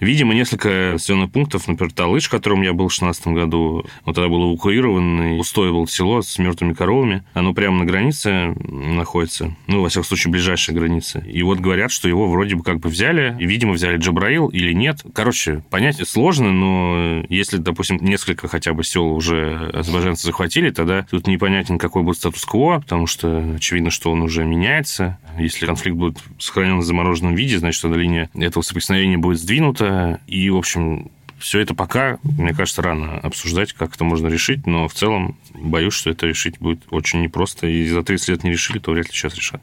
Видимо, 0.00 0.34
несколько 0.34 0.92
населенных 0.94 1.30
пунктов, 1.30 1.68
например, 1.68 1.92
Талыш, 1.92 2.26
в 2.26 2.30
котором 2.30 2.62
я 2.62 2.72
был 2.72 2.88
в 2.88 2.92
2016 2.92 3.26
году, 3.28 3.84
вот 4.04 4.14
тогда 4.14 4.28
был 4.28 4.52
эвакуирован, 4.52 5.34
и 5.34 5.38
пустое 5.38 5.72
было 5.72 5.86
село 5.86 6.22
с 6.22 6.38
мертвыми 6.38 6.72
коровами. 6.72 7.22
Оно 7.34 7.52
прямо 7.52 7.78
на 7.78 7.84
границе 7.84 8.54
находится, 8.68 9.54
ну, 9.66 9.82
во 9.82 9.88
всяком 9.88 10.06
случае, 10.06 10.32
ближайшая 10.32 10.76
граница. 10.76 11.20
И 11.20 11.42
вот 11.42 11.58
говорят, 11.58 11.90
что 11.90 12.08
его 12.08 12.28
вроде 12.28 12.56
бы 12.56 12.62
как 12.62 12.80
бы 12.80 12.88
взяли, 12.88 13.36
и, 13.38 13.46
видимо, 13.46 13.72
взяли 13.72 13.98
Джабраил 13.98 14.48
или 14.48 14.72
нет. 14.72 15.04
Короче, 15.14 15.62
понять 15.70 15.96
сложно, 16.08 16.52
но 16.52 17.24
если, 17.28 17.58
допустим, 17.58 17.98
несколько 18.00 18.48
хотя 18.48 18.72
бы 18.72 18.84
сел 18.84 19.12
уже 19.12 19.70
азербайджанцы 19.72 20.26
захватили, 20.26 20.70
тогда 20.70 21.06
тут 21.10 21.26
непонятен, 21.26 21.78
какой 21.78 22.02
будет 22.02 22.16
статус-кво, 22.40 22.80
потому 22.80 23.06
что 23.06 23.54
очевидно, 23.56 23.90
что 23.90 24.10
он 24.10 24.22
уже 24.22 24.44
меняется. 24.44 25.18
Если 25.38 25.66
конфликт 25.66 25.96
будет 25.96 26.18
сохранен 26.38 26.78
в 26.78 26.84
замороженном 26.84 27.34
виде, 27.34 27.58
значит, 27.58 27.84
эта 27.84 27.94
линия 27.94 28.30
этого 28.34 28.62
соприкосновения 28.62 29.18
будет 29.18 29.38
сдвинута. 29.38 30.20
И, 30.26 30.48
в 30.50 30.56
общем, 30.56 31.10
все 31.38 31.60
это 31.60 31.74
пока, 31.74 32.18
мне 32.22 32.54
кажется, 32.54 32.82
рано 32.82 33.18
обсуждать, 33.18 33.72
как 33.72 33.94
это 33.94 34.04
можно 34.04 34.28
решить, 34.28 34.66
но 34.66 34.88
в 34.88 34.94
целом 34.94 35.38
боюсь, 35.54 35.94
что 35.94 36.10
это 36.10 36.26
решить 36.26 36.58
будет 36.58 36.82
очень 36.90 37.22
непросто. 37.22 37.66
И 37.66 37.88
за 37.88 38.02
30 38.02 38.28
лет 38.28 38.44
не 38.44 38.50
решили, 38.50 38.78
то 38.78 38.92
вряд 38.92 39.06
ли 39.06 39.12
сейчас 39.12 39.34
решат. 39.34 39.62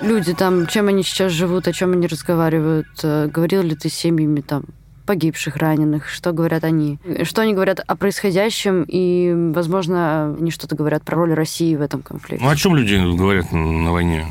Люди 0.00 0.32
там, 0.32 0.66
чем 0.68 0.88
они 0.88 1.02
сейчас 1.02 1.32
живут, 1.32 1.66
о 1.68 1.72
чем 1.72 1.92
они 1.92 2.06
разговаривают? 2.06 2.86
Э, 3.02 3.28
говорил 3.28 3.62
ли 3.62 3.74
ты 3.74 3.88
с 3.88 3.94
семьями 3.94 4.40
там 4.40 4.64
погибших, 5.08 5.56
раненых? 5.56 6.10
Что 6.10 6.32
говорят 6.32 6.64
они? 6.64 6.98
Что 7.22 7.40
они 7.40 7.54
говорят 7.54 7.80
о 7.80 7.96
происходящем? 7.96 8.84
И, 8.86 9.32
возможно, 9.54 10.36
они 10.38 10.50
что-то 10.50 10.76
говорят 10.76 11.02
про 11.02 11.16
роль 11.16 11.32
России 11.32 11.74
в 11.76 11.80
этом 11.80 12.02
конфликте. 12.02 12.44
Ну, 12.44 12.50
о 12.50 12.56
чем 12.56 12.76
люди 12.76 12.94
говорят 13.16 13.50
на 13.50 13.90
войне? 13.90 14.26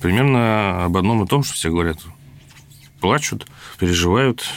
Примерно 0.00 0.86
об 0.86 0.96
одном 0.96 1.24
и 1.24 1.26
том, 1.26 1.42
что 1.42 1.52
все 1.52 1.68
говорят. 1.68 1.98
Плачут, 3.00 3.48
переживают, 3.78 4.48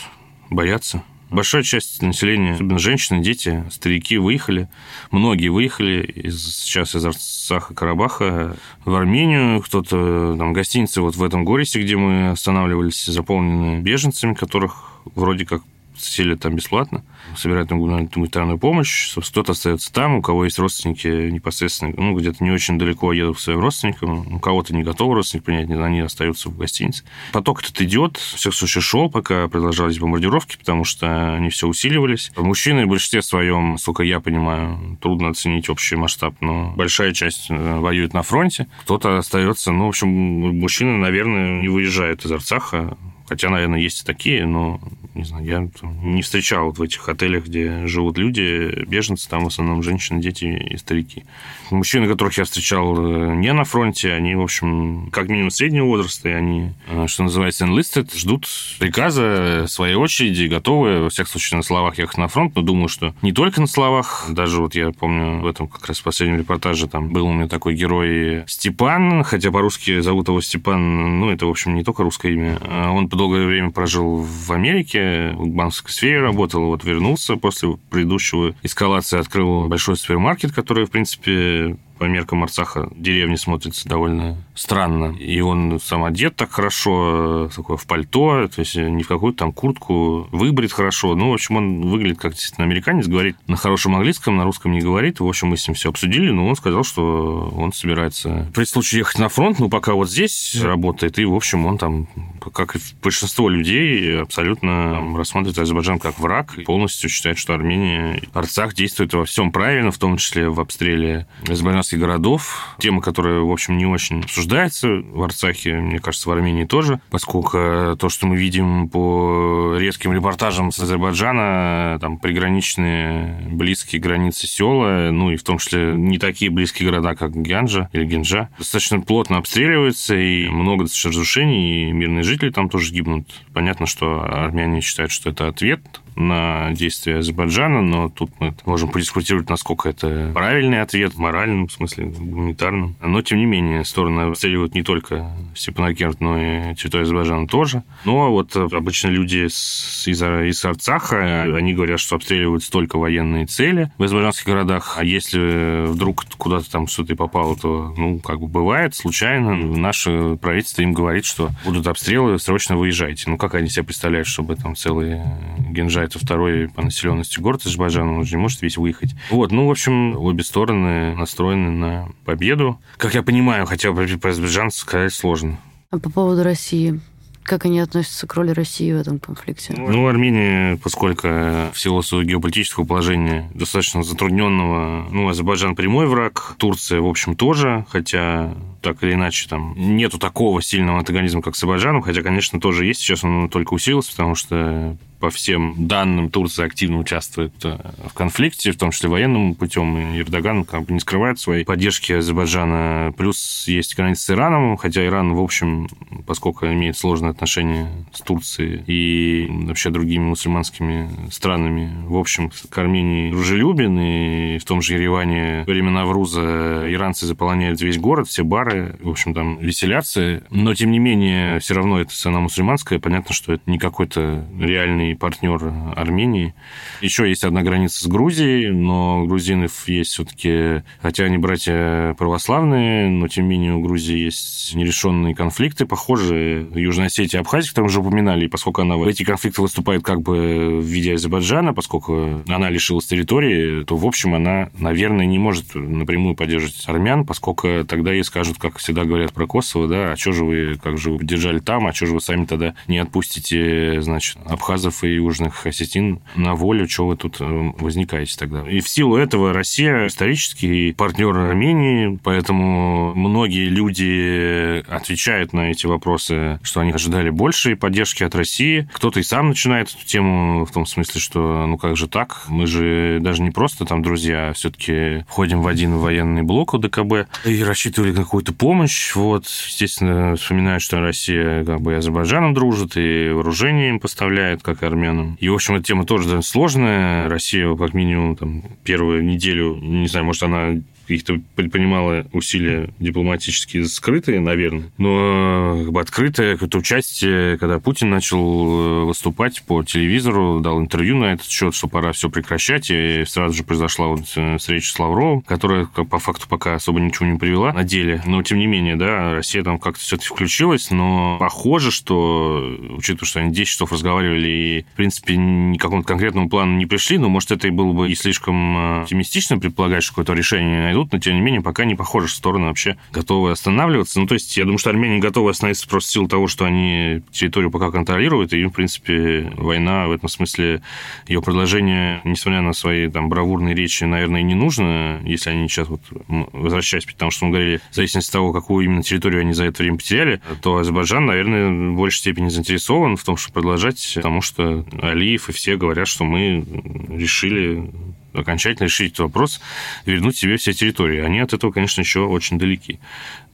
боятся. 0.49 1.03
Большая 1.29 1.63
часть 1.63 2.01
населения, 2.01 2.53
особенно 2.53 2.79
женщины, 2.79 3.21
дети, 3.21 3.65
старики, 3.71 4.17
выехали. 4.17 4.69
Многие 5.11 5.49
выехали 5.49 6.01
из, 6.03 6.61
сейчас 6.61 6.95
из 6.95 7.05
Арцаха, 7.05 7.73
Карабаха 7.73 8.55
в 8.85 8.95
Армению. 8.95 9.61
Кто-то 9.61 10.35
там 10.37 10.53
гостиницы 10.53 11.01
вот 11.01 11.17
в 11.17 11.23
этом 11.23 11.43
Горисе, 11.43 11.81
где 11.81 11.97
мы 11.97 12.29
останавливались, 12.29 13.05
заполнены 13.05 13.81
беженцами, 13.81 14.33
которых 14.33 14.90
вроде 15.15 15.45
как 15.45 15.61
сели 15.97 16.35
там 16.35 16.55
бесплатно, 16.55 17.03
собирают 17.35 17.69
там 17.69 17.79
гуманитарную 17.79 18.57
помощь. 18.57 19.13
Кто-то 19.15 19.51
остается 19.51 19.91
там, 19.91 20.15
у 20.15 20.21
кого 20.21 20.45
есть 20.45 20.59
родственники 20.59 21.07
непосредственно, 21.07 21.93
ну, 21.95 22.15
где-то 22.17 22.43
не 22.43 22.51
очень 22.51 22.77
далеко 22.77 23.13
едут 23.13 23.37
к 23.37 23.39
своим 23.39 23.59
родственникам, 23.59 24.35
у 24.35 24.39
кого-то 24.39 24.75
не 24.75 24.83
готовы 24.83 25.15
родственник 25.15 25.45
принять, 25.45 25.69
они 25.69 26.01
остаются 26.01 26.49
в 26.49 26.57
гостинице. 26.57 27.03
Поток 27.31 27.61
этот 27.63 27.81
идет, 27.81 28.17
всех 28.17 28.53
случаев 28.53 28.83
шел, 28.83 29.09
пока 29.09 29.47
продолжались 29.47 29.99
бомбардировки, 29.99 30.57
потому 30.57 30.83
что 30.83 31.35
они 31.35 31.49
все 31.49 31.67
усиливались. 31.67 32.31
Мужчины 32.35 32.85
в 32.85 32.89
большинстве 32.89 33.21
своем, 33.21 33.77
сколько 33.77 34.03
я 34.03 34.19
понимаю, 34.19 34.97
трудно 35.01 35.29
оценить 35.29 35.69
общий 35.69 35.95
масштаб, 35.95 36.35
но 36.41 36.73
большая 36.75 37.13
часть 37.13 37.49
э, 37.49 37.79
воюет 37.79 38.13
на 38.13 38.23
фронте, 38.23 38.67
кто-то 38.83 39.17
остается, 39.17 39.71
ну, 39.71 39.85
в 39.85 39.89
общем, 39.89 40.07
мужчины, 40.07 40.97
наверное, 40.97 41.61
не 41.61 41.67
выезжают 41.67 42.25
из 42.25 42.31
Арцаха, 42.31 42.97
Хотя, 43.31 43.49
наверное, 43.49 43.79
есть 43.79 44.01
и 44.01 44.05
такие, 44.05 44.45
но 44.45 44.81
не 45.13 45.23
знаю, 45.23 45.45
я 45.45 45.69
не 46.03 46.21
встречал 46.21 46.65
вот 46.65 46.79
в 46.79 46.81
этих 46.81 47.07
отелях, 47.07 47.45
где 47.45 47.85
живут 47.87 48.17
люди, 48.17 48.85
беженцы, 48.87 49.29
там 49.29 49.45
в 49.45 49.47
основном 49.47 49.83
женщины, 49.83 50.21
дети 50.21 50.45
и 50.45 50.77
старики. 50.77 51.23
Мужчины, 51.69 52.07
которых 52.07 52.37
я 52.37 52.43
встречал 52.43 52.95
э, 52.97 53.35
не 53.35 53.51
на 53.53 53.63
фронте, 53.63 54.13
они, 54.13 54.35
в 54.35 54.41
общем, 54.41 55.09
как 55.11 55.29
минимум 55.29 55.51
среднего 55.51 55.85
возраста, 55.85 56.29
и 56.29 56.31
они, 56.33 56.71
э, 56.87 57.07
что 57.07 57.23
называется, 57.23 57.65
enlisted, 57.65 58.17
ждут 58.17 58.47
приказа 58.79 59.65
своей 59.67 59.95
очереди, 59.95 60.47
готовы, 60.47 61.03
во 61.03 61.09
всяком 61.09 61.31
случае, 61.31 61.57
на 61.57 61.63
словах 61.63 61.97
ехать 61.97 62.17
на 62.17 62.27
фронт, 62.27 62.55
но 62.55 62.61
думаю, 62.61 62.87
что 62.87 63.13
не 63.21 63.31
только 63.31 63.61
на 63.61 63.67
словах, 63.67 64.25
даже 64.29 64.61
вот 64.61 64.75
я 64.75 64.91
помню 64.91 65.39
в 65.39 65.47
этом 65.47 65.67
как 65.67 65.85
раз 65.87 65.99
в 65.99 66.03
последнем 66.03 66.39
репортаже 66.39 66.87
там 66.87 67.09
был 67.09 67.27
у 67.27 67.33
меня 67.33 67.47
такой 67.47 67.75
герой 67.75 68.43
Степан, 68.47 69.23
хотя 69.23 69.51
по-русски 69.51 70.01
зовут 70.01 70.27
его 70.27 70.41
Степан, 70.41 71.19
ну, 71.19 71.29
это, 71.29 71.45
в 71.45 71.49
общем, 71.49 71.75
не 71.75 71.83
только 71.83 72.03
русское 72.03 72.33
имя, 72.33 72.57
а 72.61 72.91
он 72.91 73.09
долгое 73.21 73.45
время 73.45 73.69
прожил 73.69 74.17
в 74.17 74.51
Америке, 74.51 75.31
в 75.35 75.47
банковской 75.49 75.91
сфере 75.91 76.21
работал, 76.21 76.65
вот 76.65 76.83
вернулся 76.83 77.35
после 77.35 77.77
предыдущего 77.91 78.55
эскалации, 78.63 79.19
открыл 79.19 79.67
большой 79.67 79.95
супермаркет, 79.95 80.51
который, 80.51 80.85
в 80.85 80.91
принципе, 80.91 81.77
по 82.01 82.05
меркам 82.05 82.41
Арцаха 82.41 82.89
деревни 82.95 83.35
смотрится 83.35 83.87
довольно 83.87 84.35
странно. 84.55 85.15
И 85.19 85.39
он 85.39 85.79
сам 85.79 86.03
одет 86.03 86.35
так 86.35 86.51
хорошо, 86.51 87.47
такое 87.55 87.77
в 87.77 87.85
пальто, 87.85 88.47
то 88.47 88.59
есть 88.59 88.75
не 88.75 89.03
в 89.03 89.07
какую-то 89.07 89.37
там 89.37 89.53
куртку, 89.53 90.27
выбрит 90.31 90.71
хорошо. 90.71 91.13
Ну, 91.13 91.29
в 91.29 91.33
общем, 91.35 91.57
он 91.57 91.81
выглядит 91.81 92.17
как 92.17 92.31
действительно 92.31 92.65
американец, 92.65 93.05
говорит 93.05 93.35
на 93.45 93.55
хорошем 93.55 93.95
английском, 93.95 94.35
на 94.35 94.45
русском 94.45 94.71
не 94.71 94.81
говорит. 94.81 95.19
В 95.19 95.27
общем, 95.27 95.49
мы 95.49 95.57
с 95.57 95.67
ним 95.67 95.75
все 95.75 95.89
обсудили, 95.89 96.31
но 96.31 96.47
он 96.47 96.55
сказал, 96.55 96.83
что 96.83 97.53
он 97.55 97.71
собирается 97.71 98.49
при 98.55 98.63
случае 98.63 98.99
ехать 98.99 99.19
на 99.19 99.29
фронт, 99.29 99.59
ну, 99.59 99.69
пока 99.69 99.93
вот 99.93 100.09
здесь 100.09 100.59
работает, 100.59 101.19
и, 101.19 101.25
в 101.25 101.35
общем, 101.35 101.67
он 101.67 101.77
там, 101.77 102.07
как 102.51 102.77
и 102.77 102.79
большинство 103.03 103.47
людей, 103.47 104.21
абсолютно 104.21 105.15
рассматривает 105.15 105.59
Азербайджан 105.59 105.99
как 105.99 106.17
враг, 106.17 106.57
и 106.57 106.63
полностью 106.63 107.11
считает, 107.11 107.37
что 107.37 107.53
Армения, 107.53 108.23
Арцах 108.33 108.73
действует 108.73 109.13
во 109.13 109.23
всем 109.23 109.51
правильно, 109.51 109.91
в 109.91 109.99
том 109.99 110.17
числе 110.17 110.49
в 110.49 110.59
обстреле 110.59 111.27
азербайджанских 111.47 111.90
азиатских 111.91 111.99
городов. 111.99 112.75
Тема, 112.79 113.01
которая, 113.01 113.41
в 113.41 113.51
общем, 113.51 113.77
не 113.77 113.85
очень 113.85 114.21
обсуждается 114.21 114.87
в 114.87 115.21
Арцахе, 115.21 115.75
мне 115.75 115.99
кажется, 115.99 116.29
в 116.29 116.31
Армении 116.31 116.65
тоже, 116.65 116.99
поскольку 117.09 117.95
то, 117.97 118.09
что 118.09 118.27
мы 118.27 118.37
видим 118.37 118.89
по 118.89 119.75
резким 119.77 120.13
репортажам 120.13 120.71
с 120.71 120.79
Азербайджана, 120.79 121.97
там 121.99 122.17
приграничные 122.17 123.47
близкие 123.51 124.01
границы 124.01 124.47
села, 124.47 125.11
ну 125.11 125.31
и 125.31 125.35
в 125.35 125.43
том 125.43 125.57
числе 125.57 125.93
не 125.95 126.17
такие 126.17 126.51
близкие 126.51 126.89
города, 126.89 127.15
как 127.15 127.35
Гянджа 127.35 127.89
или 127.93 128.05
Генджа, 128.05 128.49
достаточно 128.57 129.01
плотно 129.01 129.37
обстреливаются, 129.37 130.15
и 130.15 130.47
много 130.49 130.83
достаточно 130.83 131.11
разрушений, 131.11 131.89
и 131.89 131.91
мирные 131.91 132.23
жители 132.23 132.49
там 132.49 132.69
тоже 132.69 132.93
гибнут. 132.93 133.27
Понятно, 133.53 133.85
что 133.85 134.21
армяне 134.21 134.81
считают, 134.81 135.11
что 135.11 135.29
это 135.29 135.47
ответ 135.47 135.81
на 136.15 136.71
действия 136.73 137.17
Азербайджана, 137.17 137.81
но 137.81 138.09
тут 138.09 138.31
мы 138.39 138.53
можем 138.65 138.89
подискутировать, 138.89 139.49
насколько 139.49 139.89
это 139.89 140.31
правильный 140.33 140.81
ответ 140.81 141.13
в 141.13 141.19
моральном 141.19 141.69
смысле, 141.69 142.05
гуманитарном. 142.05 142.95
Но, 143.01 143.21
тем 143.21 143.37
не 143.37 143.45
менее, 143.45 143.85
стороны 143.85 144.21
обстреливают 144.21 144.75
не 144.75 144.83
только 144.83 145.31
Степанакерт, 145.55 146.19
но 146.19 146.37
и 146.37 146.75
территорию 146.75 147.05
Азербайджана 147.05 147.47
тоже. 147.47 147.83
Но 148.05 148.31
вот 148.31 148.55
обычно 148.55 149.07
люди 149.07 149.47
из, 149.47 150.07
из 150.07 150.65
Арцаха, 150.65 151.43
они 151.43 151.73
говорят, 151.73 151.99
что 151.99 152.15
обстреливают 152.15 152.63
столько 152.63 152.97
военные 152.97 153.45
цели 153.45 153.91
в 153.97 154.03
азербайджанских 154.03 154.45
городах, 154.45 154.95
а 154.97 155.03
если 155.03 155.87
вдруг 155.87 156.25
куда-то 156.37 156.69
там 156.69 156.87
что-то 156.87 157.13
и 157.13 157.15
попало, 157.15 157.55
то, 157.55 157.93
ну, 157.97 158.19
как 158.19 158.39
бы 158.39 158.47
бывает, 158.47 158.95
случайно. 158.95 159.55
Наше 159.55 160.37
правительство 160.41 160.81
им 160.81 160.93
говорит, 160.93 161.25
что 161.25 161.49
будут 161.65 161.87
обстрелы, 161.87 162.39
срочно 162.39 162.75
выезжайте. 162.75 163.29
Ну, 163.29 163.37
как 163.37 163.55
они 163.55 163.69
себе 163.69 163.85
представляют, 163.85 164.27
чтобы 164.27 164.55
там 164.55 164.75
целые 164.75 165.25
генжа 165.69 166.00
это 166.03 166.19
второй 166.19 166.69
по 166.69 166.81
населенности 166.81 167.39
город 167.39 167.61
Азербайджана, 167.65 168.17
он 168.17 168.25
же 168.25 168.35
не 168.35 168.41
может 168.41 168.61
весь 168.61 168.77
выехать. 168.77 169.15
Вот, 169.29 169.51
ну, 169.51 169.67
в 169.67 169.71
общем, 169.71 170.15
обе 170.17 170.43
стороны 170.43 171.15
настроены 171.15 171.71
на 171.71 172.09
победу. 172.25 172.79
Как 172.97 173.13
я 173.13 173.23
понимаю, 173.23 173.65
хотя 173.65 173.91
бы 173.91 174.05
про 174.17 174.31
азербайджанцев 174.31 174.81
сказать 174.81 175.13
сложно. 175.13 175.57
А 175.89 175.99
по 175.99 176.09
поводу 176.09 176.43
России? 176.43 176.99
Как 177.43 177.65
они 177.65 177.79
относятся 177.79 178.27
к 178.27 178.35
роли 178.35 178.51
России 178.51 178.91
в 178.91 178.97
этом 178.97 179.19
конфликте? 179.19 179.73
Ну, 179.77 180.07
Армения, 180.07 180.77
поскольку 180.83 181.27
в 181.27 181.73
силу 181.75 182.01
своего 182.01 182.23
геополитического 182.23 182.85
положения 182.85 183.49
достаточно 183.53 184.03
затрудненного, 184.03 185.07
ну, 185.11 185.27
Азербайджан 185.27 185.75
прямой 185.75 186.07
враг, 186.07 186.55
Турция, 186.57 187.01
в 187.01 187.07
общем, 187.07 187.35
тоже, 187.35 187.85
хотя 187.89 188.53
так 188.81 189.03
или 189.03 189.13
иначе 189.13 189.47
там 189.47 189.73
нету 189.77 190.17
такого 190.17 190.61
сильного 190.61 190.99
антагонизма, 190.99 191.41
как 191.41 191.55
с 191.55 191.59
Азербайджаном, 191.59 192.01
хотя, 192.01 192.21
конечно, 192.21 192.59
тоже 192.59 192.85
есть, 192.85 193.01
сейчас 193.01 193.23
он 193.23 193.49
только 193.49 193.73
усилился, 193.73 194.11
потому 194.11 194.35
что 194.35 194.97
по 195.21 195.29
всем 195.29 195.75
данным 195.87 196.31
Турция 196.31 196.65
активно 196.65 196.97
участвует 196.97 197.53
э, 197.63 197.77
в 198.09 198.13
конфликте, 198.13 198.71
в 198.71 198.77
том 198.77 198.89
числе 198.89 199.07
военным 199.07 199.53
путем. 199.53 200.15
И 200.15 200.19
Эрдоган 200.19 200.65
как 200.65 200.85
бы 200.85 200.93
не 200.93 200.99
скрывает 200.99 201.39
своей 201.39 201.63
поддержки 201.63 202.11
Азербайджана. 202.11 203.13
Плюс 203.15 203.65
есть 203.67 203.95
граница 203.95 204.23
с 204.23 204.29
Ираном, 204.31 204.77
хотя 204.77 205.05
Иран, 205.05 205.35
в 205.35 205.39
общем, 205.39 205.87
поскольку 206.25 206.65
имеет 206.65 206.97
сложные 206.97 207.29
отношения 207.31 207.89
с 208.13 208.21
Турцией 208.21 208.83
и 208.87 209.47
вообще 209.67 209.89
другими 209.89 210.23
мусульманскими 210.23 211.09
странами. 211.31 211.91
В 212.05 212.17
общем, 212.17 212.51
к 212.69 212.77
Армении 212.77 213.31
дружелюбен, 213.31 213.99
и 213.99 214.57
в 214.57 214.65
том 214.65 214.81
же 214.81 214.93
Ереване 214.93 215.63
времена 215.65 216.01
Навруза 216.01 216.91
иранцы 216.91 217.27
заполоняют 217.27 217.79
весь 217.81 217.97
город, 217.97 218.27
все 218.27 218.43
бары, 218.43 218.95
в 219.01 219.09
общем, 219.09 219.33
там 219.33 219.59
веселятся. 219.59 220.43
Но, 220.49 220.73
тем 220.73 220.91
не 220.91 220.99
менее, 220.99 221.59
все 221.59 221.75
равно 221.75 222.01
это 222.01 222.13
страна 222.13 222.39
мусульманская. 222.39 222.99
Понятно, 222.99 223.33
что 223.33 223.53
это 223.53 223.63
не 223.67 223.77
какой-то 223.77 224.45
реальный 224.59 225.15
партнер 225.15 225.73
Армении. 225.95 226.55
Еще 227.01 227.29
есть 227.29 227.43
одна 227.43 227.61
граница 227.61 228.03
с 228.03 228.07
Грузией, 228.07 228.71
но 228.71 229.25
грузинов 229.25 229.87
есть 229.87 230.11
все-таки, 230.11 230.83
хотя 231.01 231.25
они 231.25 231.37
братья 231.37 232.15
православные, 232.15 233.09
но, 233.09 233.27
тем 233.27 233.45
не 233.45 233.51
менее, 233.51 233.73
у 233.75 233.81
Грузии 233.81 234.17
есть 234.17 234.73
нерешенные 234.73 235.35
конфликты, 235.35 235.85
похожие 235.85 236.65
в 236.65 236.77
Южной 236.77 237.07
Осетии 237.21 237.37
и 237.37 237.39
Абхазии, 237.39 237.69
которые 237.69 237.89
уже 237.89 237.99
упоминали, 237.99 238.47
поскольку 238.47 238.81
она 238.81 238.97
в 238.97 239.03
эти 239.03 239.23
конфликты 239.23 239.61
выступает 239.61 240.03
как 240.03 240.21
бы 240.21 240.79
в 240.79 240.85
виде 240.85 241.13
Азербайджана, 241.13 241.73
поскольку 241.73 242.43
она 242.47 242.69
лишилась 242.69 243.05
территории, 243.05 243.83
то, 243.83 243.95
в 243.95 244.05
общем, 244.05 244.35
она, 244.35 244.69
наверное, 244.77 245.25
не 245.25 245.39
может 245.39 245.75
напрямую 245.75 246.35
поддерживать 246.35 246.83
армян, 246.87 247.25
поскольку 247.25 247.83
тогда 247.87 248.11
ей 248.11 248.23
скажут, 248.23 248.57
как 248.57 248.77
всегда 248.77 249.05
говорят 249.05 249.33
про 249.33 249.45
Kosovo, 249.45 249.87
да, 249.87 250.11
а 250.11 250.17
что 250.17 250.31
же 250.31 250.45
вы, 250.45 250.79
как 250.81 250.97
же 250.97 251.11
вы 251.11 251.19
поддержали 251.19 251.59
там, 251.59 251.87
а 251.87 251.93
что 251.93 252.07
же 252.07 252.13
вы 252.13 252.21
сами 252.21 252.45
тогда 252.45 252.73
не 252.87 252.97
отпустите, 252.97 254.01
значит, 254.01 254.37
абхазов 254.45 255.03
и 255.03 255.15
южных 255.15 255.65
осетин 255.65 256.19
на 256.35 256.55
волю, 256.55 256.87
что 256.87 257.07
вы 257.07 257.15
тут 257.15 257.37
э, 257.39 257.71
возникаете 257.79 258.35
тогда. 258.37 258.67
И 258.67 258.79
в 258.79 258.89
силу 258.89 259.15
этого 259.15 259.53
Россия 259.53 260.07
исторический 260.07 260.93
партнер 260.93 261.35
Армении, 261.37 262.19
поэтому 262.23 263.13
многие 263.15 263.67
люди 263.69 264.83
отвечают 264.89 265.53
на 265.53 265.71
эти 265.71 265.85
вопросы, 265.85 266.59
что 266.63 266.81
они 266.81 266.91
ожидали 267.11 267.29
большей 267.29 267.75
поддержки 267.75 268.23
от 268.23 268.35
России. 268.35 268.87
Кто-то 268.93 269.19
и 269.19 269.23
сам 269.23 269.49
начинает 269.49 269.89
эту 269.89 270.05
тему 270.05 270.65
в 270.65 270.71
том 270.71 270.85
смысле, 270.85 271.19
что 271.19 271.65
ну 271.67 271.77
как 271.77 271.97
же 271.97 272.07
так? 272.07 272.43
Мы 272.47 272.67
же 272.67 273.19
даже 273.21 273.41
не 273.41 273.51
просто 273.51 273.85
там 273.85 274.01
друзья, 274.01 274.49
а 274.49 274.53
все-таки 274.53 275.23
входим 275.27 275.61
в 275.61 275.67
один 275.67 275.97
военный 275.97 276.41
блок 276.41 276.73
УДКБ 276.73 277.27
и 277.45 277.63
рассчитывали 277.63 278.13
какую-то 278.13 278.53
помощь. 278.53 279.13
Вот, 279.15 279.45
естественно, 279.45 280.35
вспоминают, 280.35 280.81
что 280.81 280.99
Россия 280.99 281.63
как 281.65 281.81
бы 281.81 281.91
и 281.91 281.95
Азербайджаном 281.95 282.53
дружит, 282.53 282.95
и 282.95 283.29
вооружение 283.29 283.89
им 283.89 283.99
поставляет, 283.99 284.63
как 284.63 284.83
и 284.83 284.85
армянам. 284.85 285.37
И, 285.39 285.49
в 285.49 285.53
общем, 285.53 285.75
эта 285.75 285.85
тема 285.85 286.05
тоже 286.05 286.23
довольно 286.23 286.43
сложная. 286.43 287.29
Россия, 287.29 287.75
как 287.75 287.93
минимум, 287.93 288.35
там, 288.35 288.63
первую 288.83 289.23
неделю, 289.23 289.77
не 289.81 290.07
знаю, 290.07 290.25
может, 290.25 290.43
она 290.43 290.81
каких-то 291.11 291.41
предпринимала 291.55 292.25
усилия 292.31 292.89
дипломатические 292.99 293.85
скрытые, 293.85 294.39
наверное, 294.39 294.91
но 294.97 295.81
как 295.83 295.91
бы 295.91 296.01
открытое 296.01 296.53
какое-то 296.53 296.77
участие, 296.77 297.57
когда 297.57 297.79
Путин 297.79 298.09
начал 298.09 298.39
э, 298.39 299.05
выступать 299.05 299.61
по 299.63 299.83
телевизору, 299.83 300.59
дал 300.61 300.79
интервью 300.79 301.17
на 301.17 301.33
этот 301.33 301.47
счет, 301.47 301.75
что 301.75 301.87
пора 301.87 302.13
все 302.13 302.29
прекращать, 302.29 302.89
и 302.89 303.23
сразу 303.25 303.57
же 303.57 303.63
произошла 303.63 304.07
вот 304.07 304.21
э, 304.35 304.57
встреча 304.57 304.91
с 304.91 304.99
Лавровым, 304.99 305.41
которая 305.41 305.85
по 305.85 306.19
факту 306.19 306.47
пока 306.47 306.75
особо 306.75 306.99
ничего 306.99 307.25
не 307.25 307.37
привела 307.37 307.73
на 307.73 307.83
деле, 307.83 308.21
но 308.25 308.41
тем 308.43 308.59
не 308.59 308.67
менее, 308.67 308.95
да, 308.95 309.33
Россия 309.33 309.63
там 309.63 309.79
как-то 309.79 310.01
все-таки 310.01 310.29
включилась, 310.29 310.91
но 310.91 311.37
похоже, 311.39 311.91
что, 311.91 312.77
учитывая, 312.91 313.27
что 313.27 313.39
они 313.41 313.53
10 313.53 313.67
часов 313.67 313.91
разговаривали 313.91 314.47
и, 314.47 314.85
в 314.93 314.95
принципе, 314.95 315.35
ни 315.35 315.77
к 315.77 315.81
какому-то 315.81 316.07
конкретному 316.07 316.49
плану 316.49 316.77
не 316.77 316.85
пришли, 316.85 317.17
но, 317.17 317.27
может, 317.29 317.51
это 317.51 317.67
и 317.67 317.71
было 317.71 317.91
бы 317.91 318.09
и 318.09 318.15
слишком 318.15 318.77
э, 318.77 319.01
оптимистично 319.01 319.57
предполагать, 319.57 320.03
что 320.03 320.13
какое-то 320.13 320.33
решение 320.33 320.81
найдут, 320.83 321.00
идут, 321.01 321.13
но 321.13 321.19
тем 321.19 321.35
не 321.35 321.41
менее 321.41 321.61
пока 321.61 321.85
не 321.85 321.95
похоже, 321.95 322.27
что 322.27 322.37
стороны 322.37 322.67
вообще 322.67 322.97
готовы 323.11 323.51
останавливаться. 323.51 324.19
Ну, 324.19 324.27
то 324.27 324.33
есть, 324.33 324.55
я 324.57 324.63
думаю, 324.63 324.77
что 324.77 324.89
Армения 324.89 325.19
готова 325.19 325.51
остановиться 325.51 325.87
просто 325.87 326.09
в 326.09 326.13
силу 326.13 326.27
того, 326.27 326.47
что 326.47 326.65
они 326.65 327.21
территорию 327.31 327.71
пока 327.71 327.91
контролируют, 327.91 328.53
и 328.53 328.63
в 328.65 328.71
принципе, 328.71 329.51
война 329.57 330.07
в 330.07 330.11
этом 330.11 330.29
смысле, 330.29 330.81
ее 331.27 331.41
продолжение, 331.41 332.21
несмотря 332.23 332.61
на 332.61 332.73
свои 332.73 333.09
там 333.09 333.29
бравурные 333.29 333.75
речи, 333.75 334.03
наверное, 334.03 334.41
не 334.41 334.55
нужно, 334.55 335.21
если 335.23 335.49
они 335.51 335.67
сейчас 335.67 335.87
вот 335.87 336.01
возвращаясь, 336.27 337.05
потому 337.05 337.31
что 337.31 337.45
мы 337.45 337.51
говорили, 337.51 337.81
в 337.91 337.95
зависимости 337.95 338.29
от 338.29 338.33
того, 338.33 338.53
какую 338.53 338.85
именно 338.85 339.03
территорию 339.03 339.41
они 339.41 339.53
за 339.53 339.65
это 339.65 339.83
время 339.83 339.97
потеряли, 339.97 340.41
то 340.61 340.77
Азербайджан, 340.77 341.25
наверное, 341.25 341.91
в 341.91 341.95
большей 341.95 342.19
степени 342.19 342.49
заинтересован 342.49 343.17
в 343.17 343.23
том, 343.23 343.37
чтобы 343.37 343.53
продолжать, 343.55 344.13
потому 344.15 344.41
что 344.41 344.85
Алиев 345.01 345.49
и 345.49 345.51
все 345.51 345.75
говорят, 345.77 346.07
что 346.07 346.23
мы 346.23 346.65
решили 347.09 347.91
окончательно 348.33 348.85
решить 348.85 349.13
этот 349.13 349.19
вопрос 349.19 349.61
вернуть 350.05 350.37
себе 350.37 350.57
все 350.57 350.73
территории. 350.73 351.19
Они 351.19 351.39
от 351.39 351.53
этого, 351.53 351.71
конечно, 351.71 352.01
еще 352.01 352.21
очень 352.21 352.57
далеки. 352.57 352.99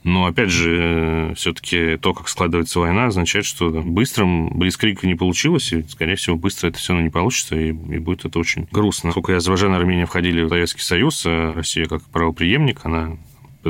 Но, 0.03 0.25
опять 0.25 0.49
же, 0.49 1.33
все-таки 1.35 1.97
то, 1.97 2.13
как 2.13 2.29
складывается 2.29 2.79
война, 2.79 3.07
означает, 3.07 3.45
что 3.45 3.69
быстрым 3.69 4.49
близкрик 4.57 5.03
не 5.03 5.15
получилось, 5.15 5.73
и, 5.73 5.83
скорее 5.83 6.15
всего, 6.15 6.37
быстро 6.37 6.69
это 6.69 6.77
все 6.77 6.93
равно 6.93 7.05
не 7.05 7.11
получится, 7.11 7.55
и, 7.55 7.69
и 7.69 7.97
будет 7.97 8.23
это 8.23 8.39
очень 8.39 8.67
грустно. 8.71 9.11
Сколько 9.11 9.33
и 9.33 9.35
Азербайджан 9.35 9.73
и 9.73 9.75
Армения 9.75 10.05
входили 10.05 10.43
в 10.43 10.49
Советский 10.49 10.81
Союз, 10.81 11.23
а 11.25 11.53
Россия 11.53 11.85
как 11.87 12.03
правоприемник, 12.03 12.85
она 12.85 13.17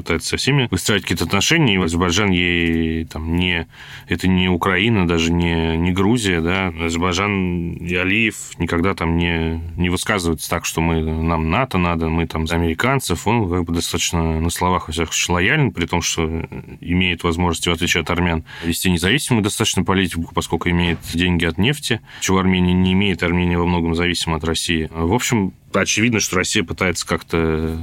пытается 0.02 0.30
со 0.30 0.38
всеми 0.38 0.68
выстраивать 0.72 1.04
какие-то 1.04 1.26
отношения, 1.26 1.76
и 1.76 1.78
Азербайджан 1.78 2.32
ей 2.32 3.06
там 3.06 3.36
не... 3.36 3.68
Это 4.08 4.28
не 4.28 4.50
Украина, 4.50 5.08
даже 5.08 5.32
не, 5.32 5.78
не 5.78 5.92
Грузия, 5.92 6.42
да. 6.42 6.68
Азербайджан 6.68 7.74
и 7.74 7.96
Алиев 7.96 8.58
никогда 8.58 8.94
там 8.94 9.18
не, 9.18 9.62
не 9.78 9.90
высказываются 9.90 10.50
так, 10.50 10.66
что 10.66 10.82
мы, 10.82 11.02
нам 11.02 11.50
НАТО 11.50 11.78
надо, 11.78 12.10
мы 12.10 12.28
там 12.28 12.48
за 12.48 12.56
американцев. 12.56 13.28
Он 13.28 13.50
как 13.50 13.64
бы 13.64 13.74
достаточно 13.74 14.40
на 14.40 14.50
словах, 14.50 14.88
во 14.88 14.94
всяком 14.94 15.14
лоялен, 15.30 15.72
при 15.72 15.86
том, 15.86 16.02
что 16.02 16.46
имеет 16.82 17.24
возможность, 17.24 17.68
в 17.68 17.72
отличие 17.72 18.02
от 18.02 18.10
армян, 18.10 18.44
вести 18.64 18.90
независимую 18.90 19.44
достаточно 19.44 19.84
политику, 19.84 20.34
поскольку 20.34 20.70
имеет 20.70 21.00
деньги 21.14 21.46
от 21.46 21.58
нефти, 21.58 22.02
чего 22.22 22.40
Армения 22.40 22.74
не 22.74 22.94
имеет. 22.94 23.24
Армения 23.24 23.58
во 23.58 23.66
многом 23.66 23.96
зависима 23.96 24.38
от 24.38 24.44
России. 24.44 24.90
В 24.92 25.14
общем, 25.14 25.54
очевидно, 25.74 26.20
что 26.20 26.38
Россия 26.38 26.64
пытается 26.64 27.08
как-то 27.08 27.78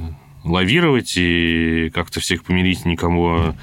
лавировать 0.45 1.13
и 1.17 1.91
как-то 1.93 2.19
всех 2.19 2.43
помирить, 2.43 2.85
никому 2.85 3.55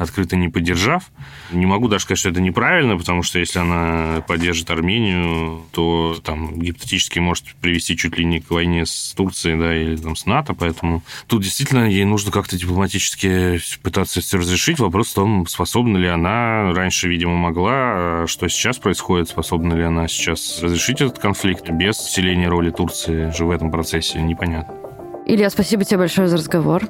открыто 0.00 0.36
не 0.36 0.48
поддержав. 0.48 1.04
Не 1.52 1.66
могу 1.66 1.88
даже 1.88 2.04
сказать, 2.04 2.18
что 2.18 2.30
это 2.30 2.40
неправильно, 2.40 2.96
потому 2.96 3.22
что 3.22 3.38
если 3.38 3.58
она 3.58 4.22
поддержит 4.26 4.70
Армению, 4.70 5.62
то 5.72 6.16
там 6.24 6.58
гипотетически 6.58 7.18
может 7.18 7.44
привести 7.60 7.96
чуть 7.96 8.16
ли 8.16 8.24
не 8.24 8.40
к 8.40 8.50
войне 8.50 8.86
с 8.86 9.12
Турцией, 9.14 9.58
да, 9.58 9.76
или 9.76 9.96
там 9.96 10.16
с 10.16 10.26
НАТО, 10.26 10.54
поэтому 10.54 11.02
тут 11.26 11.42
действительно 11.42 11.88
ей 11.88 12.04
нужно 12.04 12.32
как-то 12.32 12.56
дипломатически 12.56 13.60
пытаться 13.82 14.20
все 14.20 14.38
разрешить. 14.38 14.78
Вопрос 14.78 15.10
в 15.10 15.14
том, 15.14 15.46
способна 15.46 15.98
ли 15.98 16.08
она, 16.08 16.72
раньше, 16.72 17.08
видимо, 17.08 17.36
могла, 17.36 17.72
а 17.72 18.24
что 18.26 18.48
сейчас 18.48 18.78
происходит, 18.78 19.28
способна 19.28 19.74
ли 19.74 19.82
она 19.82 20.08
сейчас 20.08 20.62
разрешить 20.62 21.00
этот 21.00 21.18
конфликт 21.18 21.68
без 21.68 21.98
усиления 21.98 22.48
роли 22.48 22.70
Турции 22.70 23.30
же 23.36 23.44
в 23.44 23.50
этом 23.50 23.70
процессе, 23.70 24.20
непонятно. 24.22 24.89
Илья, 25.32 25.48
спасибо 25.48 25.84
тебе 25.84 25.98
большое 25.98 26.26
за 26.26 26.38
разговор. 26.38 26.82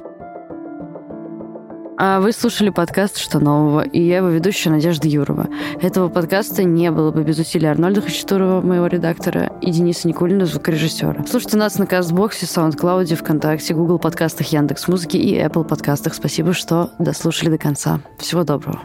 А 1.99 2.19
вы 2.19 2.31
слушали 2.31 2.71
подкаст 2.71 3.17
«Что 3.17 3.39
нового?» 3.39 3.81
и 3.81 4.01
я 4.01 4.17
его 4.17 4.29
ведущая 4.29 4.71
Надежда 4.71 5.07
Юрова. 5.07 5.47
Этого 5.79 6.09
подкаста 6.09 6.63
не 6.63 6.89
было 6.89 7.11
бы 7.11 7.23
без 7.23 7.37
усилий 7.37 7.67
Арнольда 7.67 8.01
Хачатурова, 8.01 8.61
моего 8.61 8.87
редактора, 8.87 9.51
и 9.61 9.69
Дениса 9.69 10.07
Никулина, 10.07 10.47
звукорежиссера. 10.47 11.23
Слушайте 11.29 11.57
нас 11.57 11.77
на 11.77 11.85
Кастбоксе, 11.85 12.47
SoundCloud, 12.47 13.13
ВКонтакте, 13.13 13.75
Google 13.75 13.99
подкастах, 13.99 14.47
Яндекс.Музыки 14.47 15.17
и 15.17 15.37
Apple 15.37 15.63
подкастах. 15.63 16.15
Спасибо, 16.15 16.53
что 16.53 16.89
дослушали 16.97 17.49
до 17.51 17.59
конца. 17.59 17.99
Всего 18.17 18.43
доброго. 18.43 18.81